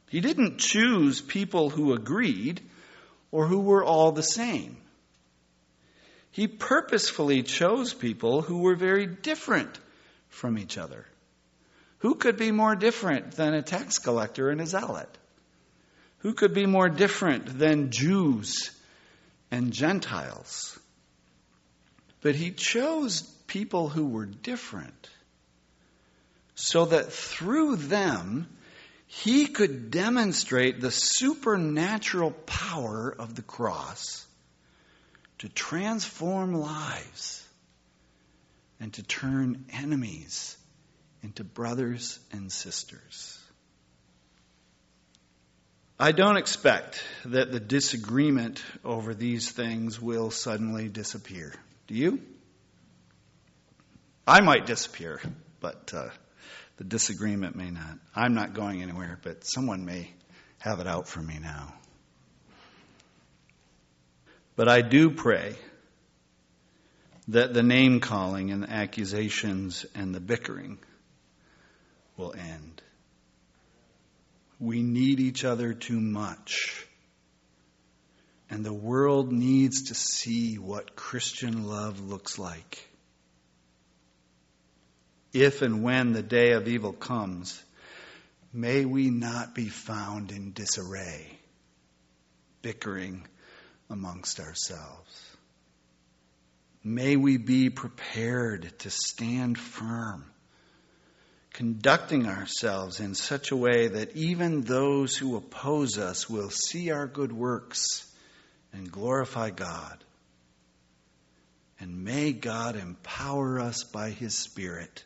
He 0.09 0.21
didn't 0.21 0.59
choose 0.59 1.19
people 1.19 1.69
who 1.69 1.91
agreed 1.91 2.61
or 3.31 3.47
who 3.47 3.59
were 3.59 3.83
all 3.83 4.13
the 4.13 4.23
same. 4.23 4.77
He 6.31 6.47
purposefully 6.47 7.43
chose 7.43 7.93
people 7.93 8.41
who 8.41 8.59
were 8.59 8.75
very 8.75 9.05
different 9.05 9.77
from 10.29 10.57
each 10.57 10.77
other. 10.77 11.05
Who 11.99 12.15
could 12.15 12.37
be 12.37 12.51
more 12.51 12.75
different 12.75 13.33
than 13.33 13.53
a 13.53 13.61
tax 13.61 13.99
collector 13.99 14.49
and 14.49 14.61
a 14.61 14.65
zealot? 14.65 15.09
Who 16.19 16.33
could 16.33 16.53
be 16.53 16.65
more 16.65 16.89
different 16.89 17.59
than 17.59 17.91
Jews 17.91 18.71
and 19.51 19.73
Gentiles? 19.73 20.77
But 22.21 22.35
he 22.35 22.51
chose 22.51 23.21
people 23.47 23.89
who 23.89 24.05
were 24.05 24.25
different 24.25 25.09
so 26.55 26.85
that 26.85 27.11
through 27.11 27.77
them 27.77 28.47
he 29.07 29.47
could 29.47 29.91
demonstrate 29.91 30.79
the 30.79 30.91
supernatural 30.91 32.31
power 32.31 33.15
of 33.17 33.33
the 33.33 33.41
cross 33.41 34.25
to 35.39 35.49
transform 35.49 36.53
lives, 36.53 37.43
and 38.79 38.93
to 38.93 39.03
turn 39.03 39.65
enemies 39.73 40.57
into 41.21 41.43
brothers 41.43 42.19
and 42.31 42.51
sisters. 42.51 43.37
I 45.99 46.13
don't 46.13 46.37
expect 46.37 47.03
that 47.25 47.51
the 47.51 47.59
disagreement 47.59 48.63
over 48.85 49.13
these 49.13 49.51
things 49.51 50.01
will 50.01 50.31
suddenly 50.31 50.87
disappear. 50.87 51.53
Do 51.87 51.93
you? 51.93 52.21
I 54.25 54.39
might 54.39 54.65
disappear, 54.65 55.19
but 55.59 55.91
uh, 55.93 56.09
the 56.77 56.85
disagreement 56.85 57.57
may 57.57 57.69
not. 57.69 57.97
I'm 58.15 58.33
not 58.33 58.53
going 58.53 58.81
anywhere, 58.81 59.19
but 59.21 59.45
someone 59.45 59.83
may 59.83 60.09
have 60.59 60.79
it 60.79 60.87
out 60.87 61.09
for 61.09 61.21
me 61.21 61.37
now. 61.41 61.73
But 64.55 64.69
I 64.69 64.81
do 64.81 65.09
pray 65.09 65.55
that 67.29 67.53
the 67.53 67.61
name 67.61 67.99
calling 67.99 68.49
and 68.49 68.63
the 68.63 68.71
accusations 68.71 69.85
and 69.93 70.15
the 70.15 70.19
bickering 70.19 70.79
will 72.17 72.33
end. 72.33 72.81
We 74.59 74.81
need 74.81 75.19
each 75.19 75.45
other 75.45 75.73
too 75.73 75.99
much. 75.99 76.85
And 78.49 78.65
the 78.65 78.73
world 78.73 79.31
needs 79.31 79.83
to 79.83 79.93
see 79.93 80.55
what 80.55 80.95
Christian 80.95 81.67
love 81.67 81.99
looks 81.99 82.39
like. 82.39 82.83
If 85.31 85.61
and 85.61 85.83
when 85.83 86.13
the 86.13 86.23
day 86.23 86.53
of 86.53 86.67
evil 86.67 86.93
comes, 86.93 87.61
may 88.51 88.85
we 88.85 89.11
not 89.11 89.53
be 89.53 89.69
found 89.69 90.31
in 90.31 90.53
disarray, 90.53 91.37
bickering 92.63 93.27
amongst 93.87 94.39
ourselves. 94.39 95.28
May 96.83 97.17
we 97.17 97.37
be 97.37 97.69
prepared 97.69 98.71
to 98.79 98.89
stand 98.89 99.57
firm, 99.57 100.25
conducting 101.51 102.25
ourselves 102.25 103.01
in 103.01 103.15
such 103.15 103.51
a 103.51 103.57
way 103.57 103.89
that 103.89 104.15
even 104.15 104.61
those 104.61 105.17
who 105.17 105.35
oppose 105.35 105.97
us 105.97 106.29
will 106.29 106.49
see 106.49 106.91
our 106.91 107.05
good 107.05 107.33
works 107.33 108.09
and 108.71 108.89
glorify 108.89 109.49
God. 109.49 110.03
And 111.81 112.03
may 112.03 112.31
God 112.31 112.75
empower 112.75 113.59
us 113.59 113.83
by 113.83 114.11
His 114.11 114.37
Spirit 114.37 115.03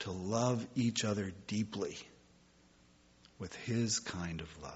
to 0.00 0.10
love 0.10 0.66
each 0.74 1.04
other 1.04 1.32
deeply 1.46 1.96
with 3.38 3.54
His 3.54 4.00
kind 4.00 4.40
of 4.40 4.48
love, 4.62 4.72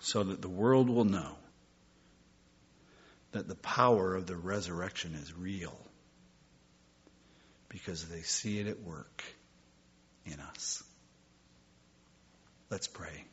so 0.00 0.24
that 0.24 0.42
the 0.42 0.48
world 0.48 0.90
will 0.90 1.04
know 1.04 1.36
that 3.32 3.48
the 3.48 3.54
power 3.54 4.14
of 4.14 4.26
the 4.26 4.36
resurrection 4.36 5.14
is 5.14 5.36
real 5.36 5.76
because 7.68 8.08
they 8.08 8.22
see 8.22 8.58
it 8.58 8.66
at 8.66 8.80
work 8.80 9.22
in 10.24 10.40
us. 10.40 10.82
Let's 12.70 12.86
pray. 12.86 13.24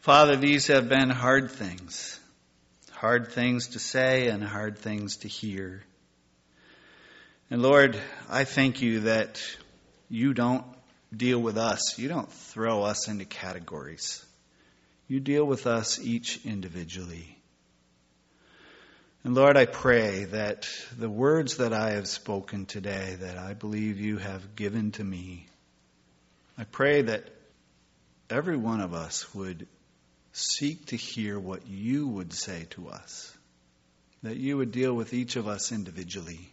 Father, 0.00 0.36
these 0.36 0.66
have 0.68 0.88
been 0.88 1.10
hard 1.10 1.50
things. 1.50 2.20
Hard 2.92 3.32
things 3.32 3.68
to 3.68 3.78
say 3.78 4.28
and 4.28 4.42
hard 4.42 4.78
things 4.78 5.18
to 5.18 5.28
hear. 5.28 5.82
And 7.50 7.62
Lord, 7.62 7.98
I 8.28 8.44
thank 8.44 8.82
you 8.82 9.00
that 9.00 9.42
you 10.08 10.34
don't 10.34 10.64
deal 11.14 11.38
with 11.38 11.58
us. 11.58 11.98
You 11.98 12.08
don't 12.08 12.30
throw 12.30 12.82
us 12.82 13.08
into 13.08 13.24
categories. 13.24 14.24
You 15.08 15.20
deal 15.20 15.44
with 15.44 15.66
us 15.66 15.98
each 16.00 16.44
individually. 16.46 17.33
And 19.24 19.34
Lord, 19.34 19.56
I 19.56 19.64
pray 19.64 20.24
that 20.24 20.68
the 20.98 21.08
words 21.08 21.56
that 21.56 21.72
I 21.72 21.92
have 21.92 22.06
spoken 22.06 22.66
today, 22.66 23.16
that 23.20 23.38
I 23.38 23.54
believe 23.54 23.98
you 23.98 24.18
have 24.18 24.54
given 24.54 24.92
to 24.92 25.04
me, 25.04 25.46
I 26.58 26.64
pray 26.64 27.00
that 27.00 27.30
every 28.28 28.58
one 28.58 28.82
of 28.82 28.92
us 28.92 29.34
would 29.34 29.66
seek 30.32 30.86
to 30.86 30.96
hear 30.96 31.38
what 31.38 31.66
you 31.66 32.06
would 32.06 32.34
say 32.34 32.66
to 32.70 32.90
us, 32.90 33.34
that 34.22 34.36
you 34.36 34.58
would 34.58 34.72
deal 34.72 34.92
with 34.92 35.14
each 35.14 35.36
of 35.36 35.48
us 35.48 35.72
individually. 35.72 36.52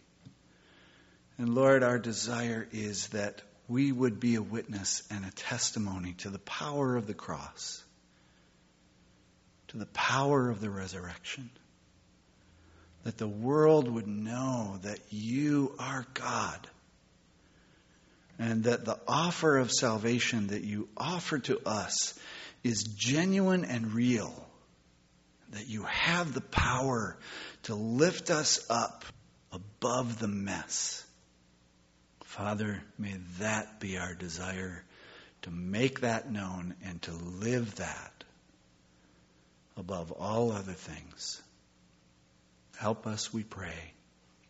And 1.36 1.54
Lord, 1.54 1.82
our 1.82 1.98
desire 1.98 2.66
is 2.72 3.08
that 3.08 3.42
we 3.68 3.92
would 3.92 4.18
be 4.18 4.36
a 4.36 4.42
witness 4.42 5.02
and 5.10 5.26
a 5.26 5.30
testimony 5.30 6.14
to 6.18 6.30
the 6.30 6.38
power 6.38 6.96
of 6.96 7.06
the 7.06 7.12
cross, 7.12 7.84
to 9.68 9.76
the 9.76 9.86
power 9.86 10.48
of 10.48 10.62
the 10.62 10.70
resurrection 10.70 11.50
that 13.04 13.18
the 13.18 13.28
world 13.28 13.88
would 13.88 14.06
know 14.06 14.78
that 14.82 14.98
you 15.10 15.74
are 15.78 16.06
God. 16.14 16.68
And 18.38 18.64
that 18.64 18.84
the 18.84 18.98
offer 19.06 19.58
of 19.58 19.70
salvation 19.70 20.48
that 20.48 20.64
you 20.64 20.88
offer 20.96 21.38
to 21.40 21.60
us 21.66 22.18
is 22.64 22.84
genuine 22.84 23.64
and 23.64 23.92
real. 23.92 24.48
That 25.50 25.68
you 25.68 25.82
have 25.84 26.32
the 26.32 26.40
power 26.40 27.18
to 27.64 27.74
lift 27.74 28.30
us 28.30 28.64
up 28.70 29.04
above 29.52 30.18
the 30.18 30.28
mess. 30.28 31.04
Father, 32.24 32.82
may 32.98 33.14
that 33.40 33.78
be 33.78 33.98
our 33.98 34.14
desire 34.14 34.82
to 35.42 35.50
make 35.50 36.00
that 36.00 36.30
known 36.30 36.74
and 36.84 37.02
to 37.02 37.12
live 37.12 37.74
that 37.76 38.24
above 39.76 40.12
all 40.12 40.52
other 40.52 40.72
things. 40.72 41.42
Help 42.82 43.06
us, 43.06 43.32
we 43.32 43.44
pray. 43.44 43.92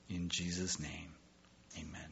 In 0.09 0.31
Jesus' 0.31 0.81
name, 0.81 1.13
amen. 1.79 2.12